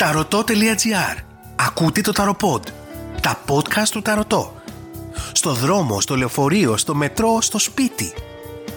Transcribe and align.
Ταρωτό.gr 0.00 1.16
Ακούτε 1.56 2.00
το 2.00 2.12
Ταροποντ. 2.12 2.66
Τα 3.20 3.44
podcast 3.48 3.88
του 3.90 4.02
Ταρωτό. 4.02 4.62
Στο 5.32 5.54
δρόμο, 5.54 6.00
στο 6.00 6.16
λεωφορείο, 6.16 6.76
στο 6.76 6.94
μετρό, 6.94 7.40
στο 7.40 7.58
σπίτι. 7.58 8.12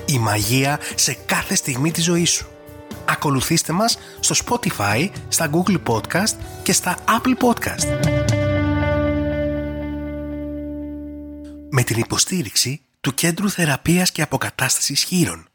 Η 0.05 0.19
μαγεία 0.19 0.79
σε 0.95 1.13
κάθε 1.13 1.55
στιγμή 1.55 1.91
της 1.91 2.03
ζωής 2.03 2.29
σου. 2.29 2.47
Ακολουθήστε 3.05 3.73
μας 3.73 3.97
στο 4.19 4.35
Spotify, 4.45 5.09
στα 5.27 5.49
Google 5.53 5.77
Podcast 5.87 6.35
και 6.63 6.73
στα 6.73 6.97
Apple 7.07 7.45
Podcast. 7.47 8.13
Με 11.69 11.83
την 11.83 11.97
υποστήριξη 11.97 12.81
του 13.01 13.13
Κέντρου 13.13 13.49
Θεραπείας 13.49 14.11
και 14.11 14.21
Αποκατάστασης 14.21 15.03
Χείρων. 15.03 15.47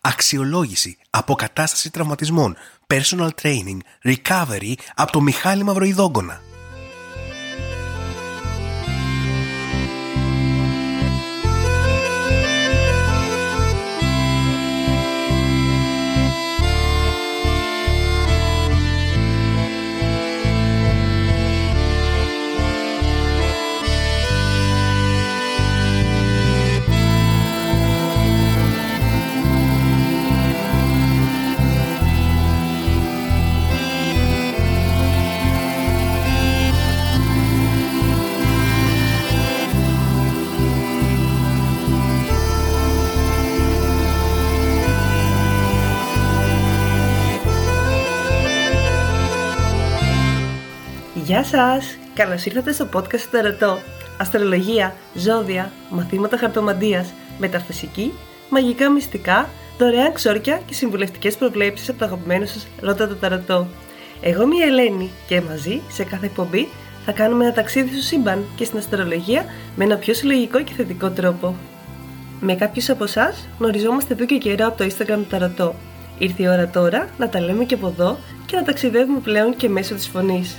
Αξιολόγηση, 0.00 0.96
αποκατάσταση 1.10 1.90
τραυματισμών, 1.90 2.56
personal 2.94 3.30
training, 3.42 3.78
recovery 4.04 4.74
από 4.94 5.12
το 5.12 5.20
Μιχάλη 5.20 5.62
Μαυροϊδόγκονα. 5.62 6.45
Γεια 51.36 51.44
σας! 51.44 51.98
Καλώς 52.14 52.44
ήρθατε 52.44 52.72
στο 52.72 52.88
podcast 52.92 53.20
του 53.20 53.28
Ταρωτό. 53.30 53.78
Αστρολογία, 54.18 54.94
ζώδια, 55.14 55.72
μαθήματα 55.90 56.36
χαρτομαντίας, 56.36 57.12
μεταφυσική, 57.38 58.12
μαγικά 58.50 58.90
μυστικά, 58.90 59.48
δωρεάν 59.78 60.12
ξόρκια 60.12 60.60
και 60.66 60.74
συμβουλευτικές 60.74 61.36
προβλέψεις 61.36 61.88
από 61.88 61.98
το 61.98 62.04
αγαπημένο 62.04 62.46
σας 62.46 62.66
Ρώτα 62.80 63.08
το 63.08 63.14
Ταρωτό. 63.14 63.66
Εγώ 64.20 64.42
είμαι 64.42 64.54
η 64.56 64.60
Ελένη 64.60 65.10
και 65.26 65.40
μαζί, 65.40 65.80
σε 65.88 66.04
κάθε 66.04 66.26
εκπομπή, 66.26 66.68
θα 67.04 67.12
κάνουμε 67.12 67.44
ένα 67.44 67.54
ταξίδι 67.54 67.92
στο 67.92 68.02
σύμπαν 68.02 68.44
και 68.56 68.64
στην 68.64 68.78
αστρολογία 68.78 69.44
με 69.76 69.84
ένα 69.84 69.96
πιο 69.96 70.14
συλλογικό 70.14 70.62
και 70.62 70.72
θετικό 70.72 71.10
τρόπο. 71.10 71.54
Με 72.40 72.54
κάποιους 72.54 72.90
από 72.90 73.04
εσάς 73.04 73.48
γνωριζόμαστε 73.58 74.14
εδώ 74.14 74.24
και 74.24 74.38
καιρό 74.38 74.66
από 74.66 74.76
το 74.76 74.84
Instagram 74.84 75.16
του 75.16 75.26
Ταρωτό. 75.30 75.74
Ήρθε 76.18 76.42
η 76.42 76.48
ώρα 76.48 76.68
τώρα 76.68 77.08
να 77.18 77.28
τα 77.28 77.40
λέμε 77.40 77.64
και 77.64 77.74
από 77.74 77.86
εδώ 77.86 78.18
και 78.46 78.56
να 78.56 78.62
ταξιδεύουμε 78.62 79.18
πλέον 79.18 79.56
και 79.56 79.68
μέσω 79.68 79.94
της 79.94 80.06
φωνής. 80.06 80.56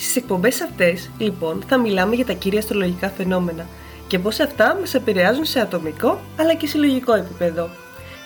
Στις 0.00 0.16
εκπομπές 0.16 0.60
αυτές, 0.60 1.10
λοιπόν, 1.18 1.62
θα 1.68 1.78
μιλάμε 1.78 2.14
για 2.14 2.26
τα 2.26 2.32
κύρια 2.32 2.58
αστρολογικά 2.58 3.08
φαινόμενα 3.08 3.66
και 4.06 4.18
πώς 4.18 4.40
αυτά 4.40 4.76
μας 4.80 4.94
επηρεάζουν 4.94 5.44
σε 5.44 5.60
ατομικό 5.60 6.20
αλλά 6.36 6.54
και 6.54 6.66
συλλογικό 6.66 7.14
επίπεδο. 7.14 7.70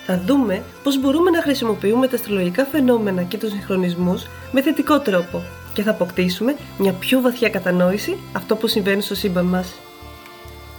Θα 0.05 0.21
δούμε 0.25 0.63
πώς 0.83 0.99
μπορούμε 0.99 1.29
να 1.29 1.41
χρησιμοποιούμε 1.41 2.07
τα 2.07 2.15
αστρολογικά 2.15 2.65
φαινόμενα 2.65 3.21
και 3.21 3.37
τους 3.37 3.51
συγχρονισμούς 3.51 4.25
με 4.51 4.61
θετικό 4.61 4.99
τρόπο 4.99 5.43
και 5.73 5.83
θα 5.83 5.91
αποκτήσουμε 5.91 6.55
μια 6.77 6.93
πιο 6.93 7.21
βαθιά 7.21 7.49
κατανόηση 7.49 8.17
αυτό 8.33 8.55
που 8.55 8.67
συμβαίνει 8.67 9.01
στο 9.01 9.15
σύμπαν 9.15 9.45
μας. 9.45 9.73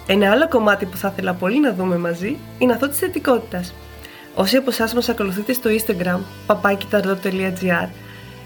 Ένα 0.06 0.30
άλλο 0.30 0.48
κομμάτι 0.48 0.86
που 0.86 0.96
θα 0.96 1.08
ήθελα 1.12 1.34
πολύ 1.34 1.60
να 1.60 1.72
δούμε 1.72 1.96
μαζί 1.96 2.36
είναι 2.58 2.72
αυτό 2.72 2.88
της 2.88 2.98
θετικότητας. 2.98 3.74
Όσοι 4.34 4.56
από 4.56 4.70
εσάς 4.70 4.94
μας 4.94 5.08
ακολουθείτε 5.08 5.52
στο 5.52 5.70
Instagram, 5.70 6.20
papakitardo.gr, 6.46 7.88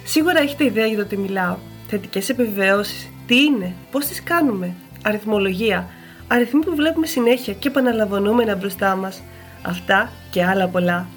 σίγουρα 0.04 0.40
έχετε 0.40 0.64
ιδέα 0.64 0.86
για 0.86 0.96
το 0.96 1.04
τι 1.04 1.16
μιλάω 1.16 1.56
θετικές 1.90 2.28
επιβεβαιώσεις, 2.28 3.10
τι 3.26 3.42
είναι, 3.42 3.74
πώς 3.90 4.06
τις 4.06 4.22
κάνουμε, 4.22 4.74
αριθμολογία, 5.04 5.88
αριθμοί 6.28 6.64
που 6.64 6.74
βλέπουμε 6.74 7.06
συνέχεια 7.06 7.52
και 7.52 7.68
επαναλαμβανόμενα 7.68 8.54
μπροστά 8.54 8.96
μας, 8.96 9.22
αυτά 9.62 10.12
και 10.30 10.44
άλλα 10.44 10.68
πολλά. 10.68 11.08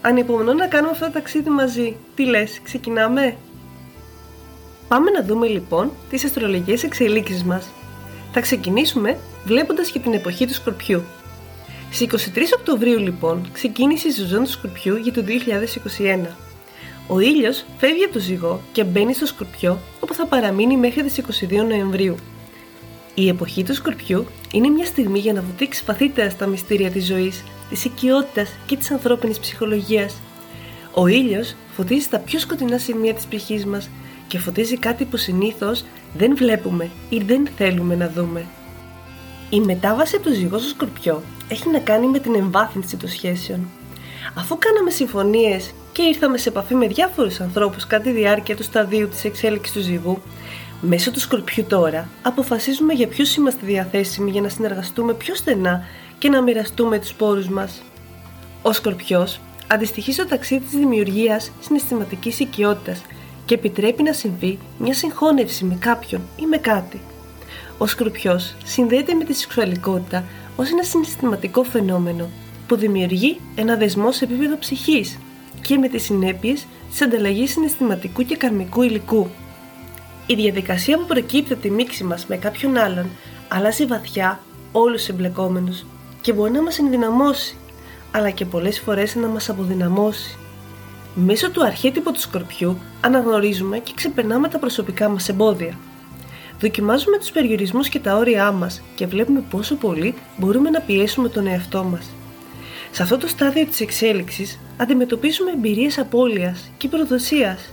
Ανυπομονώ 0.00 0.52
να 0.52 0.66
κάνουμε 0.66 0.90
αυτό 0.90 1.04
το 1.04 1.12
ταξίδι 1.12 1.50
μαζί. 1.50 1.96
Τι 2.14 2.24
λες, 2.24 2.60
ξεκινάμε; 2.62 3.36
Πάμε 4.88 5.10
να 5.10 5.22
δούμε 5.22 5.46
λοιπόν 5.46 5.90
τις 6.10 6.24
αστρολογικές 6.24 6.82
εξελίξεις 6.82 7.44
μας. 7.44 7.70
Θα 8.32 8.40
ξεκινήσουμε 8.40 9.18
βλέποντας 9.44 9.90
και 9.90 9.98
την 9.98 10.12
εποχή 10.12 10.46
του 10.46 10.54
Σκορπιού. 10.54 11.02
Στις 11.90 12.30
23 12.34 12.38
Οκτωβρίου 12.58 12.98
λοιπόν 12.98 13.48
ξεκίνησε 13.52 14.08
η 14.08 14.10
σεζόν 14.10 14.44
του 14.44 14.50
Σκορπιού 14.50 14.96
για 14.96 15.12
το 15.12 15.24
2021. 15.24 16.26
Ο 17.06 17.20
ήλιος 17.20 17.64
φεύγει 17.78 18.04
από 18.04 18.12
το 18.12 18.18
ζυγό 18.18 18.60
και 18.72 18.84
μπαίνει 18.84 19.14
στο 19.14 19.26
σκορπιό 19.26 19.78
όπου 20.00 20.14
θα 20.14 20.26
παραμείνει 20.26 20.76
μέχρι 20.76 21.02
τις 21.02 21.20
22 21.42 21.64
Νοεμβρίου. 21.68 22.14
Η 23.14 23.28
εποχή 23.28 23.62
του 23.62 23.74
σκορπιού 23.74 24.26
είναι 24.52 24.68
μια 24.68 24.84
στιγμή 24.84 25.18
για 25.18 25.32
να 25.32 25.42
βουτήξει 25.42 25.82
βαθύτερα 25.86 26.30
στα 26.30 26.46
μυστήρια 26.46 26.90
της 26.90 27.06
ζωής, 27.06 27.44
της 27.68 27.84
οικειότητας 27.84 28.50
και 28.66 28.76
της 28.76 28.90
ανθρώπινης 28.90 29.38
ψυχολογίας. 29.38 30.20
Ο 30.94 31.06
ήλιος 31.06 31.54
φωτίζει 31.76 32.08
τα 32.08 32.18
πιο 32.18 32.38
σκοτεινά 32.38 32.78
σημεία 32.78 33.14
της 33.14 33.26
ψυχής 33.26 33.66
μας 33.66 33.90
και 34.26 34.38
φωτίζει 34.38 34.78
κάτι 34.78 35.04
που 35.04 35.16
συνήθως 35.16 35.84
δεν 36.16 36.36
βλέπουμε 36.36 36.90
ή 37.08 37.18
δεν 37.18 37.48
θέλουμε 37.56 37.94
να 37.94 38.08
δούμε. 38.08 38.46
Η 39.50 39.60
μετάβαση 39.60 40.16
από 40.16 40.24
το 40.24 40.34
ζυγό 40.34 40.58
στο 40.58 40.68
σκορπιό 40.68 41.22
έχει 41.48 41.68
να 41.68 41.78
κάνει 41.78 42.06
με 42.06 42.18
την 42.18 42.34
εμβάθυνση 42.34 42.96
των 42.96 43.08
σχέσεων. 43.08 43.68
Αφού 44.34 44.58
κάναμε 44.58 44.90
συμφωνίες 44.90 45.74
και 45.94 46.02
ήρθαμε 46.02 46.38
σε 46.38 46.48
επαφή 46.48 46.74
με 46.74 46.86
διάφορους 46.86 47.40
ανθρώπους 47.40 47.86
κατά 47.86 48.02
τη 48.02 48.10
διάρκεια 48.10 48.56
του 48.56 48.62
σταδίου 48.62 49.08
της 49.08 49.24
εξέλιξης 49.24 49.74
του 49.74 49.80
ζυγού, 49.80 50.22
μέσω 50.80 51.10
του 51.10 51.20
σκορπιού 51.20 51.64
τώρα 51.68 52.08
αποφασίζουμε 52.22 52.92
για 52.92 53.08
ποιους 53.08 53.36
είμαστε 53.36 53.66
διαθέσιμοι 53.66 54.30
για 54.30 54.40
να 54.40 54.48
συνεργαστούμε 54.48 55.14
πιο 55.14 55.34
στενά 55.34 55.84
και 56.18 56.28
να 56.28 56.42
μοιραστούμε 56.42 56.98
τους 56.98 57.12
πόρους 57.12 57.48
μας. 57.48 57.82
Ο 58.62 58.72
σκορπιός 58.72 59.40
αντιστοιχεί 59.66 60.12
στο 60.12 60.26
ταξίδι 60.26 60.64
της 60.64 60.78
δημιουργίας 60.78 61.52
συναισθηματικής 61.60 62.38
οικειότητας 62.40 63.02
και 63.44 63.54
επιτρέπει 63.54 64.02
να 64.02 64.12
συμβεί 64.12 64.58
μια 64.78 64.94
συγχώνευση 64.94 65.64
με 65.64 65.76
κάποιον 65.80 66.20
ή 66.40 66.46
με 66.46 66.56
κάτι. 66.56 67.00
Ο 67.78 67.86
σκορπιός 67.86 68.54
συνδέεται 68.64 69.14
με 69.14 69.24
τη 69.24 69.32
σεξουαλικότητα 69.32 70.24
ως 70.56 70.70
ένα 70.70 70.82
συναισθηματικό 70.82 71.62
φαινόμενο 71.62 72.28
που 72.66 72.76
δημιουργεί 72.76 73.40
ένα 73.54 73.76
δεσμό 73.76 74.12
σε 74.12 74.24
επίπεδο 74.24 74.58
ψυχής 74.58 75.18
και 75.66 75.78
με 75.78 75.88
τις 75.88 76.02
συνέπειες 76.02 76.66
της 76.90 77.02
ανταλλαγής 77.02 77.50
συναισθηματικού 77.50 78.22
και 78.22 78.36
καρμικού 78.36 78.82
υλικού. 78.82 79.28
Η 80.26 80.34
διαδικασία 80.34 80.98
που 80.98 81.06
προκύπτει 81.06 81.52
από 81.52 81.62
τη 81.62 81.70
μίξη 81.70 82.04
μας 82.04 82.26
με 82.26 82.36
κάποιον 82.36 82.76
άλλον 82.76 83.10
αλλάζει 83.48 83.86
βαθιά 83.86 84.40
όλους 84.72 84.98
τους 84.98 85.08
εμπλεκόμενους 85.08 85.84
και 86.20 86.32
μπορεί 86.32 86.50
να 86.50 86.62
μας 86.62 86.78
ενδυναμώσει, 86.78 87.56
αλλά 88.10 88.30
και 88.30 88.44
πολλές 88.44 88.80
φορές 88.80 89.14
να 89.14 89.26
μας 89.26 89.48
αποδυναμώσει. 89.48 90.36
Μέσω 91.14 91.50
του 91.50 91.64
αρχέτυπου 91.64 92.12
του 92.12 92.20
σκορπιού 92.20 92.78
αναγνωρίζουμε 93.00 93.78
και 93.78 93.92
ξεπερνάμε 93.94 94.48
τα 94.48 94.58
προσωπικά 94.58 95.08
μας 95.08 95.28
εμπόδια. 95.28 95.78
Δοκιμάζουμε 96.60 97.18
τους 97.18 97.30
περιορισμούς 97.30 97.88
και 97.88 97.98
τα 97.98 98.16
όρια 98.16 98.52
μας 98.52 98.82
και 98.94 99.06
βλέπουμε 99.06 99.44
πόσο 99.50 99.74
πολύ 99.74 100.14
μπορούμε 100.36 100.70
να 100.70 100.80
πιέσουμε 100.80 101.28
τον 101.28 101.46
εαυτό 101.46 101.84
μας. 101.84 102.10
Σε 102.90 103.02
αυτό 103.02 103.18
το 103.18 103.26
στάδιο 103.26 103.66
της 103.66 103.80
εξέλιξης 103.80 104.58
αντιμετωπίζουμε 104.76 105.50
εμπειρίες 105.50 105.98
απώλειας 105.98 106.70
και 106.76 106.88
προδοσίας. 106.88 107.72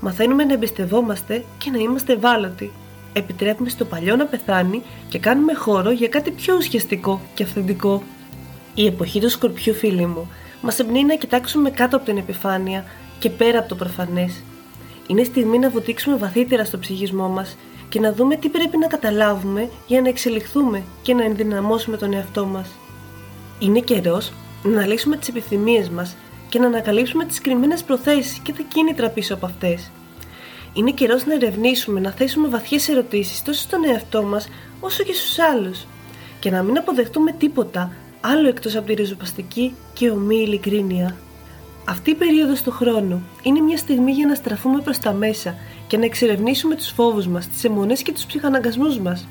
Μαθαίνουμε 0.00 0.44
να 0.44 0.52
εμπιστευόμαστε 0.52 1.44
και 1.58 1.70
να 1.70 1.78
είμαστε 1.78 2.12
ευάλωτοι. 2.12 2.72
Επιτρέπουμε 3.12 3.68
στο 3.68 3.84
παλιό 3.84 4.16
να 4.16 4.26
πεθάνει 4.26 4.82
και 5.08 5.18
κάνουμε 5.18 5.54
χώρο 5.54 5.90
για 5.90 6.08
κάτι 6.08 6.30
πιο 6.30 6.56
ουσιαστικό 6.56 7.20
και 7.34 7.42
αυθεντικό. 7.42 8.02
Η 8.74 8.86
εποχή 8.86 9.20
του 9.20 9.30
σκορπιού 9.30 9.74
φίλοι 9.74 10.06
μου 10.06 10.30
μας 10.62 10.78
εμπνέει 10.78 11.04
να 11.04 11.14
κοιτάξουμε 11.14 11.70
κάτω 11.70 11.96
από 11.96 12.04
την 12.04 12.16
επιφάνεια 12.16 12.84
και 13.18 13.30
πέρα 13.30 13.58
από 13.58 13.68
το 13.68 13.74
προφανές. 13.74 14.42
Είναι 15.06 15.24
στιγμή 15.24 15.58
να 15.58 15.70
βουτήξουμε 15.70 16.16
βαθύτερα 16.16 16.64
στο 16.64 16.78
ψυχισμό 16.78 17.28
μας 17.28 17.56
και 17.88 18.00
να 18.00 18.12
δούμε 18.12 18.36
τι 18.36 18.48
πρέπει 18.48 18.78
να 18.78 18.86
καταλάβουμε 18.86 19.68
για 19.86 20.00
να 20.00 20.08
εξελιχθούμε 20.08 20.82
και 21.02 21.14
να 21.14 21.24
ενδυναμώσουμε 21.24 21.96
τον 21.96 22.12
εαυτό 22.12 22.46
μας. 22.46 22.70
Είναι 23.58 23.80
καιρός 23.80 24.32
να 24.62 24.86
λύσουμε 24.86 25.16
τις 25.16 25.28
επιθυμίες 25.28 25.88
μας 25.88 26.16
και 26.48 26.58
να 26.58 26.66
ανακαλύψουμε 26.66 27.24
τις 27.24 27.40
κρυμμένες 27.40 27.82
προθέσεις 27.82 28.38
και 28.38 28.52
τα 28.52 28.62
κίνητρα 28.68 29.08
πίσω 29.08 29.34
από 29.34 29.46
αυτές. 29.46 29.90
Είναι 30.72 30.90
καιρός 30.90 31.26
να 31.26 31.34
ερευνήσουμε, 31.34 32.00
να 32.00 32.10
θέσουμε 32.10 32.48
βαθιές 32.48 32.88
ερωτήσεις 32.88 33.42
τόσο 33.42 33.60
στον 33.60 33.84
εαυτό 33.84 34.22
μας 34.22 34.48
όσο 34.80 35.02
και 35.02 35.12
στους 35.12 35.38
άλλους 35.38 35.86
και 36.40 36.50
να 36.50 36.62
μην 36.62 36.78
αποδεχτούμε 36.78 37.32
τίποτα 37.32 37.92
άλλο 38.20 38.48
εκτός 38.48 38.76
από 38.76 38.86
τη 38.86 38.94
ριζοπαστική 38.94 39.74
και 39.92 40.10
ομή 40.10 40.36
ειλικρίνεια. 40.36 41.16
Αυτή 41.84 42.10
η 42.10 42.14
περίοδος 42.14 42.62
του 42.62 42.70
χρόνου 42.70 43.22
είναι 43.42 43.60
μια 43.60 43.76
στιγμή 43.76 44.12
για 44.12 44.26
να 44.26 44.34
στραφούμε 44.34 44.80
προς 44.80 44.98
τα 44.98 45.12
μέσα 45.12 45.54
και 45.86 45.96
να 45.96 46.04
εξερευνήσουμε 46.04 46.74
τους 46.74 46.88
φόβους 46.88 47.26
μας, 47.26 47.48
τις 47.48 47.64
αιμονές 47.64 48.02
και 48.02 48.12
τους 48.12 48.26
ψυχαναγκασμούς 48.26 48.98
μας. 48.98 49.28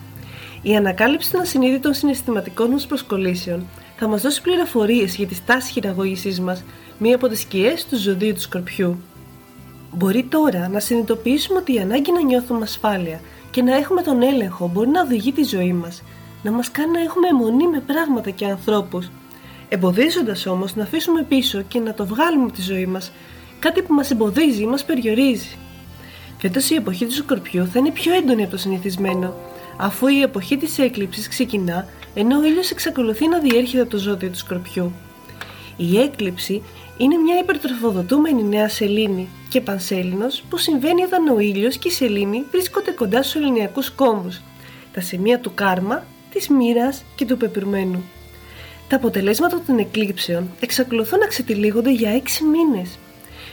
Η 0.61 0.75
ανακάλυψη 0.75 1.31
των 1.31 1.41
ασυνείδητων 1.41 1.93
συναισθηματικών 1.93 2.69
μας 2.69 2.85
προσκολήσεων 2.85 3.67
θα 3.99 4.07
μας 4.07 4.21
δώσει 4.21 4.41
πληροφορίες 4.41 5.15
για 5.15 5.27
τη 5.27 5.35
στάση 5.35 5.71
χειραγωγήσής 5.71 6.39
μας, 6.39 6.63
μία 6.97 7.15
από 7.15 7.27
τις 7.27 7.39
σκιές 7.39 7.85
του 7.85 7.97
ζωδίου 7.97 8.33
του 8.33 8.41
Σκορπιού. 8.41 9.01
Μπορεί 9.91 10.23
τώρα 10.23 10.67
να 10.67 10.79
συνειδητοποιήσουμε 10.79 11.59
ότι 11.59 11.73
η 11.73 11.79
ανάγκη 11.79 12.11
να 12.11 12.21
νιώθουμε 12.21 12.63
ασφάλεια 12.63 13.21
και 13.51 13.61
να 13.61 13.75
έχουμε 13.75 14.01
τον 14.01 14.21
έλεγχο 14.21 14.67
μπορεί 14.73 14.89
να 14.89 15.01
οδηγεί 15.01 15.31
τη 15.31 15.43
ζωή 15.43 15.73
μας, 15.73 16.03
να 16.43 16.51
μας 16.51 16.71
κάνει 16.71 16.91
να 16.91 17.01
έχουμε 17.01 17.27
αιμονή 17.27 17.67
με 17.67 17.79
πράγματα 17.79 18.29
και 18.29 18.45
ανθρώπους, 18.45 19.09
εμποδίζοντας 19.69 20.45
όμως 20.45 20.75
να 20.75 20.83
αφήσουμε 20.83 21.23
πίσω 21.23 21.61
και 21.61 21.79
να 21.79 21.93
το 21.93 22.05
βγάλουμε 22.05 22.43
από 22.43 22.53
τη 22.53 22.61
ζωή 22.61 22.85
μας, 22.85 23.11
κάτι 23.59 23.81
που 23.81 23.93
μας 23.93 24.11
εμποδίζει 24.11 24.61
ή 24.61 24.65
μας 24.65 24.85
περιορίζει. 24.85 25.57
Φέτος 26.37 26.69
η 26.69 26.75
εποχή 26.75 27.05
του 27.05 27.13
Σκορπιού 27.13 27.67
θα 27.67 27.79
είναι 27.79 27.91
πιο 27.91 28.13
έντονη 28.13 28.41
από 28.41 28.51
το 28.51 28.57
συνηθισμένο, 28.57 29.35
αφού 29.77 30.07
η 30.07 30.21
εποχή 30.21 30.57
της 30.57 30.79
έκλειψης 30.79 31.27
ξεκινά 31.27 31.87
ενώ 32.13 32.37
ο 32.37 32.43
ήλιος 32.43 32.71
εξακολουθεί 32.71 33.27
να 33.27 33.39
διέρχεται 33.39 33.81
από 33.81 33.91
το 33.91 33.97
ζώδιο 33.97 34.29
του 34.29 34.37
Σκορπιού. 34.37 34.91
Η 35.77 35.99
έκλειψη 35.99 36.63
είναι 36.97 37.17
μια 37.17 37.39
υπερτροφοδοτούμενη 37.39 38.43
νέα 38.43 38.69
σελήνη 38.69 39.29
και 39.49 39.61
πανσέλινος 39.61 40.43
που 40.49 40.57
συμβαίνει 40.57 41.03
όταν 41.03 41.27
ο 41.27 41.39
ήλιος 41.39 41.77
και 41.77 41.87
η 41.87 41.91
σελήνη 41.91 42.43
βρίσκονται 42.51 42.91
κοντά 42.91 43.23
στους 43.23 43.35
ελληνιακούς 43.35 43.89
κόμβους, 43.89 44.41
τα 44.93 45.01
σημεία 45.01 45.39
του 45.39 45.53
κάρμα, 45.53 46.03
της 46.31 46.49
μοίρας 46.49 47.03
και 47.15 47.25
του 47.25 47.37
πεπιρμένου. 47.37 48.03
Τα 48.87 48.95
αποτελέσματα 48.95 49.61
των 49.67 49.77
εκλήψεων 49.77 50.49
εξακολουθούν 50.59 51.19
να 51.19 51.27
ξετυλίγονται 51.27 51.91
για 51.91 52.11
6 52.11 52.43
μήνες. 52.43 52.97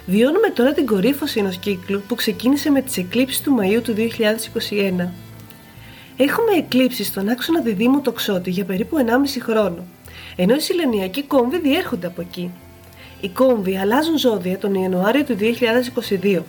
Βιώνουμε 0.06 0.48
τώρα 0.48 0.72
την 0.72 0.86
κορύφωση 0.86 1.38
ενός 1.38 1.56
κύκλου 1.56 2.02
που 2.08 2.14
ξεκίνησε 2.14 2.70
με 2.70 2.80
τις 2.82 2.96
εκλήψεις 2.96 3.40
του 3.40 3.56
Μαΐου 3.60 3.82
του 3.82 3.94
2021. 3.94 5.08
Έχουμε 6.16 6.52
εκλήψεις 6.56 7.06
στον 7.06 7.28
άξονα 7.28 7.60
διδήμου 7.60 8.00
τοξότη 8.00 8.50
για 8.50 8.64
περίπου 8.64 8.96
1,5 8.98 9.42
χρόνο, 9.42 9.84
ενώ 10.36 10.54
οι 10.54 10.60
συλλανιακοί 10.60 11.22
κόμβοι 11.22 11.58
διέρχονται 11.60 12.06
από 12.06 12.20
εκεί. 12.20 12.50
Οι 13.20 13.28
κόμβοι 13.28 13.78
αλλάζουν 13.78 14.18
ζώδια 14.18 14.58
τον 14.58 14.74
Ιανουάριο 14.74 15.24
του 15.24 15.36
2022. 16.22 16.42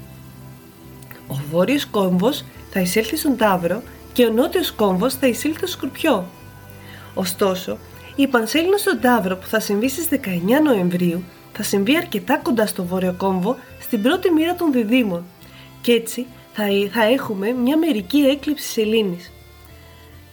Ο 1.27 1.35
βόρειος 1.51 1.85
κόμβος 1.85 2.45
θα 2.71 2.79
εισέλθει 2.79 3.15
στον 3.15 3.37
Ταύρο 3.37 3.81
και 4.13 4.25
ο 4.25 4.31
νότιος 4.31 4.71
κόμβος 4.71 5.13
θα 5.13 5.27
εισέλθει 5.27 5.57
στο 5.57 5.67
Σκορπιό. 5.67 6.25
Ωστόσο, 7.13 7.77
η 8.15 8.27
πανσέλινο 8.27 8.77
στον 8.77 8.99
Ταύρο 9.01 9.35
που 9.37 9.47
θα 9.47 9.59
συμβεί 9.59 9.89
στις 9.89 10.07
19 10.11 10.17
Νοεμβρίου 10.63 11.23
θα 11.53 11.63
συμβεί 11.63 11.97
αρκετά 11.97 12.37
κοντά 12.37 12.65
στο 12.65 12.83
βόρειο 12.85 13.15
κόμβο 13.17 13.55
στην 13.79 14.01
πρώτη 14.01 14.31
μοίρα 14.31 14.55
των 14.55 14.71
διδήμων 14.71 15.23
και 15.81 15.91
έτσι 15.91 16.25
θα, 16.53 16.63
θα 16.91 17.03
έχουμε 17.03 17.51
μια 17.51 17.77
μερική 17.77 18.17
έκλειψη 18.17 18.67
σελήνης. 18.67 19.29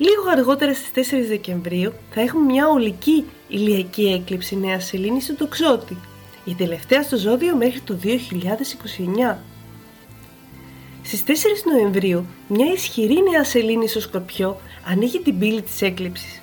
Λίγο 0.03 0.31
αργότερα 0.31 0.75
στις 0.75 1.11
4 1.13 1.27
Δεκεμβρίου 1.29 1.93
θα 2.11 2.21
έχουμε 2.21 2.45
μια 2.45 2.69
ολική 2.69 3.25
ηλιακή 3.49 4.03
έκλειψη 4.03 4.57
νέας 4.57 4.85
σελήνης 4.85 5.25
στο 5.25 5.35
τοξότη, 5.35 5.97
η 6.45 6.55
τελευταία 6.55 7.03
στο 7.03 7.17
ζώδιο 7.17 7.57
μέχρι 7.57 7.81
το 7.81 7.99
2029. 8.03 9.37
Στις 11.03 11.23
4 11.27 11.31
Νοεμβρίου 11.73 12.27
μια 12.49 12.73
ισχυρή 12.73 13.23
νέα 13.31 13.45
σελήνη 13.45 13.89
στο 13.89 14.01
Σκορπιό 14.01 14.61
ανοίγει 14.87 15.19
την 15.21 15.39
πύλη 15.39 15.63
της 15.63 15.83
έκλειψης. 15.83 16.43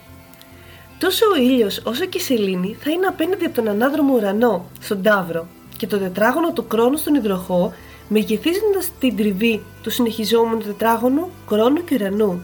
Τόσο 0.99 1.25
ο 1.35 1.35
ήλιος 1.35 1.81
όσο 1.85 2.05
και 2.05 2.17
η 2.17 2.21
σελήνη 2.21 2.77
θα 2.79 2.91
είναι 2.91 3.05
απέναντι 3.05 3.45
από 3.45 3.55
τον 3.55 3.67
ανάδρομο 3.67 4.13
ουρανό, 4.13 4.65
στον 4.79 5.01
Ταύρο, 5.01 5.47
και 5.77 5.87
το 5.87 5.97
τετράγωνο 5.97 6.53
του 6.53 6.67
κρόνου 6.67 6.97
στον 6.97 7.15
υδροχό, 7.15 7.73
μεγεθίζοντας 8.07 8.91
την 8.99 9.15
τριβή 9.15 9.63
του 9.83 9.89
συνεχιζόμενου 9.89 10.61
τετράγωνου 10.61 11.29
κρόνου 11.47 11.83
και 11.83 11.95
ουρανού. 11.95 12.41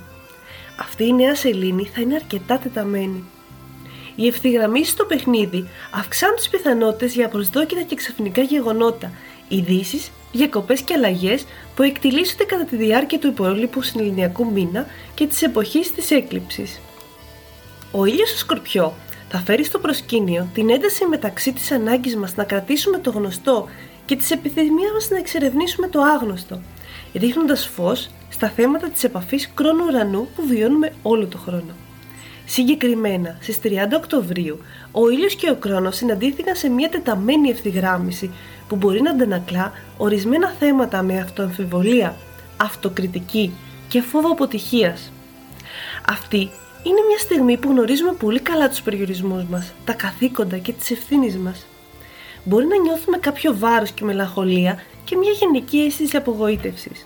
Αυτή 0.79 1.07
η 1.07 1.13
νέα 1.13 1.35
σελήνη 1.35 1.85
θα 1.85 2.01
είναι 2.01 2.15
αρκετά 2.15 2.57
τεταμένη. 2.57 3.23
Οι 4.15 4.27
ευθυγραμμίσεις 4.27 4.93
στο 4.93 5.05
παιχνίδι 5.05 5.67
αυξάνουν 5.91 6.35
τις 6.35 6.49
πιθανότητες 6.49 7.13
για 7.13 7.27
προσδόκητα 7.27 7.81
και 7.81 7.95
ξαφνικά 7.95 8.41
γεγονότα, 8.41 9.11
ειδήσεις, 9.47 10.11
διακοπές 10.31 10.81
και 10.81 10.93
αλλαγές 10.93 11.45
που 11.75 11.83
εκτιλήσονται 11.83 12.43
κατά 12.43 12.63
τη 12.65 12.75
διάρκεια 12.75 13.19
του 13.19 13.27
υπόλοιπου 13.27 13.81
συνελληνιακού 13.81 14.51
μήνα 14.51 14.85
και 15.13 15.27
της 15.27 15.41
εποχής 15.41 15.91
της 15.91 16.11
έκλειψης. 16.11 16.81
Ο 17.91 18.05
ήλιος 18.05 18.29
στο 18.29 18.37
Σκορπιό 18.37 18.93
θα 19.29 19.37
φέρει 19.37 19.63
στο 19.63 19.79
προσκήνιο 19.79 20.49
την 20.53 20.69
ένταση 20.69 21.05
μεταξύ 21.05 21.53
της 21.53 21.71
ανάγκης 21.71 22.15
μας 22.15 22.35
να 22.35 22.43
κρατήσουμε 22.43 22.97
το 22.97 23.11
γνωστό 23.11 23.67
και 24.05 24.15
της 24.15 24.31
επιθυμίας 24.31 24.91
μας 24.93 25.09
να 25.09 25.17
εξερευνήσουμε 25.17 25.87
το 25.87 26.01
άγνωστο, 26.01 26.61
ρίχνοντας 27.17 27.67
φως 27.67 28.09
στα 28.29 28.49
θέματα 28.49 28.89
της 28.89 29.03
επαφής 29.03 29.49
κρόνου-ουρανού 29.53 30.27
που 30.35 30.47
βιώνουμε 30.47 30.93
όλο 31.01 31.27
το 31.27 31.37
χρόνο. 31.37 31.73
Συγκεκριμένα, 32.45 33.37
στις 33.41 33.59
30 33.59 33.95
Οκτωβρίου, 33.95 34.59
ο 34.91 35.09
ήλιος 35.09 35.35
και 35.35 35.49
ο 35.49 35.55
κρόνος 35.55 35.95
συναντήθηκαν 35.95 36.55
σε 36.55 36.69
μια 36.69 36.89
τεταμένη 36.89 37.49
ευθυγράμμιση 37.49 38.31
που 38.67 38.75
μπορεί 38.75 39.01
να 39.01 39.11
αντανακλά 39.11 39.71
ορισμένα 39.97 40.55
θέματα 40.59 41.01
με 41.01 41.19
αυτοαμφιβολία, 41.19 42.15
αυτοκριτική 42.57 43.51
και 43.87 44.01
φόβο 44.01 44.31
αποτυχίας. 44.31 45.11
Αυτή 46.07 46.49
είναι 46.83 47.01
μια 47.07 47.17
στιγμή 47.17 47.57
που 47.57 47.69
γνωρίζουμε 47.69 48.13
πολύ 48.13 48.39
καλά 48.39 48.69
τους 48.69 48.81
περιορισμούς 48.81 49.43
μας, 49.43 49.73
τα 49.85 49.93
καθήκοντα 49.93 50.57
και 50.57 50.71
τις 50.71 50.91
ευθύνες 50.91 51.35
μας. 51.35 51.65
Μπορεί 52.43 52.65
να 52.65 52.77
νιώθουμε 52.77 53.17
κάποιο 53.17 53.57
βάρος 53.57 53.91
και 53.91 54.03
μελαγχολία 54.03 54.83
και 55.05 55.15
μια 55.15 55.31
γενική 55.31 55.77
αίσθηση 55.77 56.17
απογοήτευσης. 56.17 57.05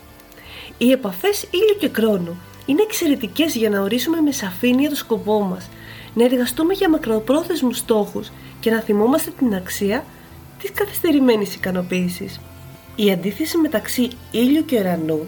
Οι 0.78 0.90
επαφές 0.90 1.42
ήλιου 1.42 1.76
και 1.78 1.88
κρόνου 1.88 2.40
είναι 2.66 2.82
εξαιρετικές 2.82 3.54
για 3.54 3.70
να 3.70 3.80
ορίσουμε 3.80 4.20
με 4.20 4.32
σαφήνεια 4.32 4.88
το 4.88 4.94
σκοπό 4.94 5.40
μας, 5.40 5.68
να 6.14 6.24
εργαστούμε 6.24 6.74
για 6.74 6.90
μακροπρόθεσμους 6.90 7.78
στόχους 7.78 8.30
και 8.60 8.70
να 8.70 8.80
θυμόμαστε 8.80 9.30
την 9.38 9.54
αξία 9.54 10.04
της 10.60 10.72
καθυστερημένης 10.72 11.54
ικανοποίησης. 11.54 12.40
Η 12.96 13.10
αντίθεση 13.10 13.56
μεταξύ 13.56 14.10
ήλιου 14.30 14.64
και 14.64 14.78
ουρανού, 14.78 15.26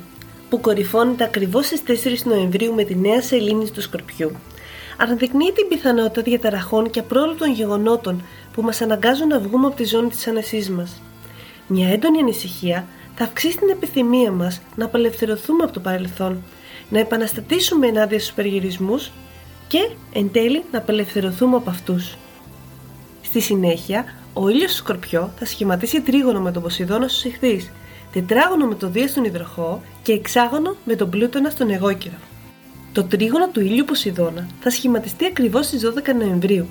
που 0.49 0.61
κορυφώνεται 0.61 1.25
ακριβώς 1.25 1.67
στις 1.67 1.83
4 1.83 2.25
Νοεμβρίου 2.25 2.75
με 2.75 2.85
τη 2.85 2.97
νέα 2.97 3.23
σελήνη 3.23 3.71
του 3.71 3.81
Σκορπιού, 3.81 4.33
αναδεικνύει 4.97 5.53
την 5.53 5.69
πιθανότητα 5.69 6.23
διαταραχών 6.23 6.91
και 6.91 7.01
απρόλυτων 7.01 7.53
γεγονότων 7.53 8.23
που 8.53 8.63
μας 8.63 8.81
αναγκάζουν 8.81 9.29
να 9.29 9.39
βγούμε 9.39 9.67
από 9.67 9.77
τη 9.77 9.85
ζώνη 9.85 10.09
της 10.09 10.27
άνεσή 10.27 10.71
μας. 10.71 11.03
Μια 11.75 11.89
έντονη 11.89 12.19
ανησυχία 12.19 12.87
θα 13.15 13.25
αυξήσει 13.25 13.59
την 13.59 13.69
επιθυμία 13.69 14.31
μας 14.31 14.61
να 14.77 14.85
απελευθερωθούμε 14.85 15.65
από 15.65 15.73
το 15.73 15.81
παρελθόν, 15.81 16.43
να 16.89 16.99
επαναστατήσουμε 16.99 17.87
ενάντια 17.87 18.21
στους 18.21 18.33
περιορισμούς 18.33 19.11
και 19.69 19.91
εν 20.13 20.31
τέλει 20.33 20.65
να 20.73 20.79
απελευθερωθούμε 20.79 21.57
από 21.57 21.71
αυτούς. 21.71 22.17
Στη 23.23 23.41
συνέχεια, 23.41 24.05
ο 24.33 24.49
ήλιος 24.49 24.71
στο 24.71 24.83
Σκορπιό 24.83 25.33
θα 25.39 25.45
σχηματίσει 25.45 26.01
τρίγωνο 26.01 26.41
με 26.41 26.53
τον 26.53 26.63
Ποσειδώνα 26.63 27.09
στους 27.09 27.25
ηχθείς, 27.25 27.71
τετράγωνο 28.13 28.67
με 28.67 28.75
το 28.75 28.89
Δία 28.89 29.09
στον 29.09 29.25
Ιδροχό 29.25 29.83
και 30.03 30.13
εξάγωνο 30.13 30.77
με 30.85 30.95
τον 30.95 31.11
Πλούτονα 31.11 31.51
στον 31.51 31.71
Εγώκυρο. 31.71 32.17
Το 32.93 33.05
τρίγωνο 33.05 33.49
του 33.49 33.61
ήλιου 33.61 33.85
Ποσειδώνα 33.85 34.47
θα 34.61 34.71
σχηματιστεί 34.71 35.25
ακριβώς 35.25 35.67
στις 35.67 35.83
12 35.85 36.15
Νοεμβρίου. 36.15 36.67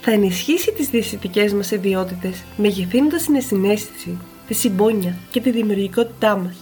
Θα 0.00 0.10
ενισχύσει 0.10 0.72
τις 0.72 0.88
διαισθητικές 0.88 1.52
μας 1.52 1.70
ιδιότητες, 1.70 2.42
μεγεθύνοντας 2.56 3.24
την 3.24 3.42
συνέστηση 3.42 4.18
τη 4.46 4.54
συμπόνια 4.54 5.16
και 5.30 5.40
τη 5.40 5.50
δημιουργικότητά 5.50 6.36
μας. 6.36 6.56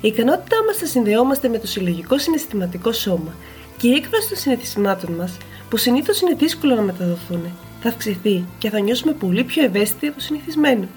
Η 0.00 0.08
ικανότητά 0.08 0.56
μας 0.66 0.76
θα 0.76 0.86
συνδεόμαστε 0.86 1.48
με 1.48 1.58
το 1.58 1.66
συλλογικό 1.66 2.18
συναισθηματικό 2.18 2.92
σώμα 2.92 3.34
και 3.76 3.88
η 3.88 3.92
έκφραση 3.92 4.28
των 4.28 4.38
συναισθημάτων 4.38 5.12
μας, 5.12 5.36
που 5.68 5.76
συνήθως 5.76 6.20
είναι 6.20 6.34
δύσκολο 6.34 6.74
να 6.74 6.82
μεταδοθούν, 6.82 7.42
θα 7.80 7.88
αυξηθεί 7.88 8.44
και 8.58 8.70
θα 8.70 8.80
νιώσουμε 8.80 9.12
πολύ 9.12 9.44
πιο 9.44 9.64
ευαίσθητοι 9.64 10.06
από 10.06 10.16
το 10.16 10.22
συνηθισμένο. 10.22 10.88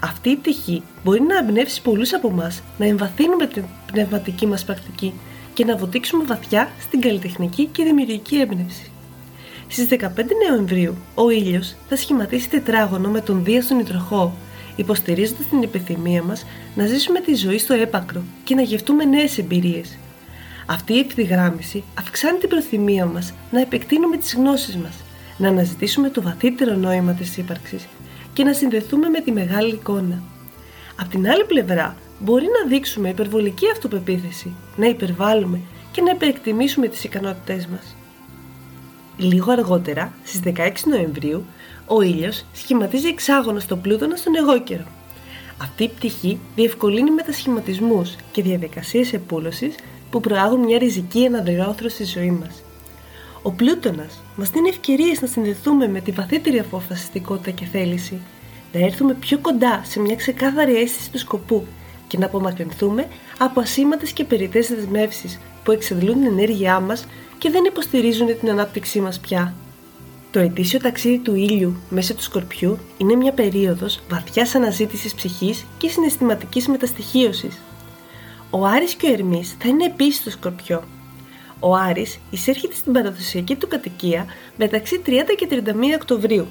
Αυτή 0.00 0.28
η 0.30 0.36
πτυχή 0.36 0.82
μπορεί 1.04 1.22
να 1.22 1.38
εμπνεύσει 1.38 1.82
πολλούς 1.82 2.12
από 2.12 2.28
εμάς 2.28 2.62
να 2.78 2.86
εμβαθύνουμε 2.86 3.46
την 3.46 3.64
πνευματική 3.92 4.46
μας 4.46 4.64
πρακτική 4.64 5.14
και 5.54 5.64
να 5.64 5.76
βοτήξουμε 5.76 6.24
βαθιά 6.24 6.72
στην 6.80 7.00
καλλιτεχνική 7.00 7.64
και 7.72 7.84
δημιουργική 7.84 8.36
έμπνευση. 8.36 8.90
Στις 9.68 9.86
15 9.86 9.96
Νοεμβρίου, 10.50 10.96
ο 11.14 11.30
ήλιος 11.30 11.74
θα 11.88 11.96
σχηματίσει 11.96 12.48
τετράγωνο 12.48 13.08
με 13.08 13.20
τον 13.20 13.44
Δία 13.44 13.62
στον 13.62 13.78
Ιτροχό 13.78 14.36
υποστηρίζοντας 14.76 15.46
την 15.48 15.62
επιθυμία 15.62 16.22
μας 16.22 16.46
να 16.74 16.86
ζήσουμε 16.86 17.20
τη 17.20 17.34
ζωή 17.34 17.58
στο 17.58 17.74
έπακρο 17.74 18.22
και 18.44 18.54
να 18.54 18.62
γευτούμε 18.62 19.04
νέες 19.04 19.38
εμπειρίες. 19.38 19.98
Αυτή 20.66 20.92
η 20.92 20.98
ευθυγράμμιση 20.98 21.84
αυξάνει 21.98 22.38
την 22.38 22.48
προθυμία 22.48 23.06
μας 23.06 23.32
να 23.50 23.60
επεκτείνουμε 23.60 24.16
τις 24.16 24.34
γνώσεις 24.34 24.76
μας, 24.76 24.94
να 25.36 25.48
αναζητήσουμε 25.48 26.08
το 26.10 26.22
βαθύτερο 26.22 26.74
νόημα 26.74 27.12
της 27.12 27.36
ύπαρξης 27.36 27.86
και 28.32 28.44
να 28.44 28.52
συνδεθούμε 28.52 29.08
με 29.08 29.20
τη 29.20 29.32
μεγάλη 29.32 29.74
εικόνα. 29.74 30.22
Απ' 31.00 31.08
την 31.08 31.28
άλλη 31.28 31.44
πλευρά, 31.44 31.96
μπορεί 32.18 32.44
να 32.44 32.68
δείξουμε 32.68 33.08
υπερβολική 33.08 33.70
αυτοπεποίθηση, 33.72 34.54
να 34.76 34.86
υπερβάλλουμε 34.86 35.60
και 35.92 36.02
να 36.02 36.10
υπερεκτιμήσουμε 36.10 36.88
τις 36.88 37.04
ικανότητές 37.04 37.66
μας. 37.66 37.96
Λίγο 39.16 39.52
αργότερα, 39.52 40.12
στις 40.24 40.40
16 40.40 40.86
Νοεμβρίου, 40.86 41.44
Ο 41.86 42.02
ήλιος 42.02 42.44
σχηματίζει 42.52 43.08
εξάγωνο 43.08 43.60
στον 43.60 43.80
πλούτονα 43.80 44.16
στον 44.16 44.34
εγώκερο. 44.34 44.84
Αυτή 45.62 45.84
η 45.84 45.88
πτυχή 45.88 46.38
διευκολύνει 46.54 47.10
μετασχηματισμούς 47.10 48.16
και 48.32 48.42
διαδικασίες 48.42 49.12
επούλωσης 49.12 49.74
που 50.10 50.20
προάγουν 50.20 50.60
μια 50.60 50.78
ριζική 50.78 51.26
αναδρεώθρωση 51.26 51.94
στη 51.94 52.18
ζωή 52.18 52.30
μας. 52.30 52.62
Ο 53.42 53.50
πλούτονας 53.50 54.22
μας 54.36 54.50
δίνει 54.50 54.68
ευκαιρίες 54.68 55.20
να 55.20 55.26
συνδεθούμε 55.26 55.88
με 55.88 56.00
τη 56.00 56.10
βαθύτερη 56.10 56.58
αποφασιστικότητα 56.58 57.50
και 57.50 57.64
θέληση, 57.64 58.20
να 58.72 58.80
έρθουμε 58.80 59.14
πιο 59.14 59.38
κοντά 59.38 59.80
σε 59.84 60.00
μια 60.00 60.16
ξεκάθαρη 60.16 60.76
αίσθηση 60.76 61.10
του 61.10 61.18
σκοπού 61.18 61.66
και 62.06 62.18
να 62.18 62.26
απομακρυνθούμε 62.26 63.08
από 63.38 63.60
ασήμαντες 63.60 64.12
και 64.12 64.24
περιττές 64.24 64.68
δεσμεύσεις 64.68 65.38
που 65.64 65.72
εξαντλούν 65.72 66.14
την 66.14 66.26
ενέργειά 66.26 66.80
μας 66.80 67.06
και 67.38 67.50
δεν 67.50 67.64
υποστηρίζουν 67.64 68.38
την 68.40 68.50
ανάπτυξή 68.50 69.00
μας 69.00 69.20
πια. 69.20 69.54
Το 70.34 70.40
ετήσιο 70.40 70.78
ταξίδι 70.78 71.18
του 71.18 71.34
ήλιου 71.34 71.76
μέσω 71.88 72.14
του 72.14 72.22
Σκορπιού 72.22 72.78
είναι 72.96 73.14
μια 73.14 73.32
περίοδος 73.32 74.00
βαθιάς 74.08 74.54
αναζήτησης 74.54 75.14
ψυχής 75.14 75.66
και 75.78 75.88
συναισθηματικής 75.88 76.68
μεταστοιχίωσης. 76.68 77.60
Ο 78.50 78.66
Άρης 78.66 78.94
και 78.94 79.06
ο 79.06 79.12
Ερμής 79.12 79.56
θα 79.58 79.68
είναι 79.68 79.84
επίσης 79.84 80.20
στο 80.20 80.30
Σκορπιό. 80.30 80.82
Ο 81.60 81.74
Άρης 81.74 82.18
εισέρχεται 82.30 82.74
στην 82.74 82.92
παραδοσιακή 82.92 83.56
του 83.56 83.68
κατοικία 83.68 84.26
μεταξύ 84.56 85.02
30 85.06 85.10
και 85.36 85.46
31 85.50 85.94
Οκτωβρίου, 85.94 86.46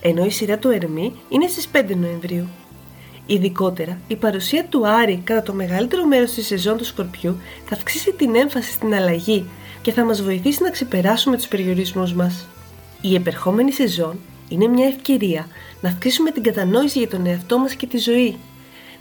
ενώ 0.00 0.24
η 0.24 0.30
σειρά 0.30 0.58
του 0.58 0.68
Ερμή 0.70 1.12
είναι 1.28 1.46
στις 1.46 1.68
5 1.72 1.96
Νοεμβρίου. 1.96 2.48
Ειδικότερα, 3.26 3.98
η 4.08 4.16
παρουσία 4.16 4.64
του 4.64 4.88
Άρη 4.88 5.20
κατά 5.24 5.42
το 5.42 5.52
μεγαλύτερο 5.52 6.04
μέρος 6.06 6.30
της 6.30 6.46
σεζόν 6.46 6.76
του 6.76 6.84
Σκορπιού 6.84 7.36
θα 7.64 7.74
αυξήσει 7.74 8.12
την 8.12 8.34
έμφαση 8.34 8.72
στην 8.72 8.94
αλλαγή 8.94 9.44
και 9.82 9.92
θα 9.92 10.04
μας 10.04 10.22
βοηθήσει 10.22 10.62
να 10.62 10.70
ξεπεράσουμε 10.70 11.36
τους 11.36 11.48
περιορισμούς 11.48 12.12
μας. 12.12 12.48
Η 13.06 13.14
επερχόμενη 13.14 13.72
σεζόν 13.72 14.18
είναι 14.48 14.66
μια 14.66 14.86
ευκαιρία 14.86 15.48
να 15.80 15.88
αυξήσουμε 15.88 16.30
την 16.30 16.42
κατανόηση 16.42 16.98
για 16.98 17.08
τον 17.08 17.26
εαυτό 17.26 17.58
μας 17.58 17.74
και 17.74 17.86
τη 17.86 17.98
ζωή, 17.98 18.36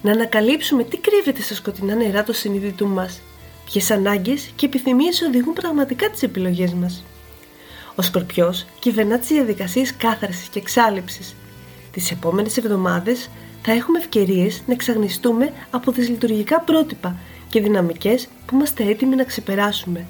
να 0.01 0.12
ανακαλύψουμε 0.12 0.83
τι 0.83 0.98
κρύβεται 0.98 1.41
στα 1.41 1.55
σκοτεινά 1.55 1.95
νερά 1.95 2.24
του 2.24 2.33
συνείδητου 2.33 2.88
μας, 2.88 3.22
ποιες 3.65 3.91
ανάγκες 3.91 4.51
και 4.55 4.65
επιθυμίες 4.65 5.22
οδηγούν 5.22 5.53
πραγματικά 5.53 6.10
τις 6.10 6.24
επιλογές 6.24 6.74
μας. 6.74 7.03
Ο 7.95 8.01
Σκορπιός 8.01 8.65
κυβερνά 8.79 9.19
τις 9.19 9.27
διαδικασίες 9.27 9.95
κάθαρσης 9.95 10.48
και 10.48 10.60
εξάλληψης. 10.60 11.36
Τις 11.91 12.12
επόμενες 12.12 12.57
εβδομάδες 12.57 13.29
θα 13.62 13.72
έχουμε 13.72 13.98
ευκαιρίες 13.98 14.63
να 14.67 14.74
εξαγνιστούμε 14.74 15.53
από 15.69 15.91
τις 15.91 16.10
λειτουργικά 16.10 16.60
πρότυπα 16.60 17.15
και 17.50 17.62
δυναμικές 17.62 18.27
που 18.45 18.55
είμαστε 18.55 18.83
έτοιμοι 18.83 19.15
να 19.15 19.24
ξεπεράσουμε. 19.24 20.05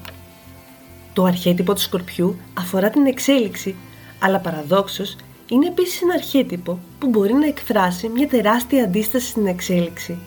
Το 1.14 1.24
αρχέτυπο 1.24 1.74
του 1.74 1.80
Σκορπιού 1.80 2.36
αφορά 2.54 2.90
την 2.90 3.06
εξέλιξη, 3.06 3.74
αλλά 4.18 4.38
παραδόξως 4.38 5.16
είναι 5.48 5.66
επίσης 5.66 6.02
ένα 6.02 6.14
αρχέτυπο 6.14 6.78
που 6.98 7.08
μπορεί 7.08 7.32
να 7.32 7.46
εκφράσει 7.46 8.08
μια 8.08 8.28
τεράστια 8.28 8.84
αντίσταση 8.84 9.26
στην 9.26 9.46
εξέλιξη. 9.46 10.18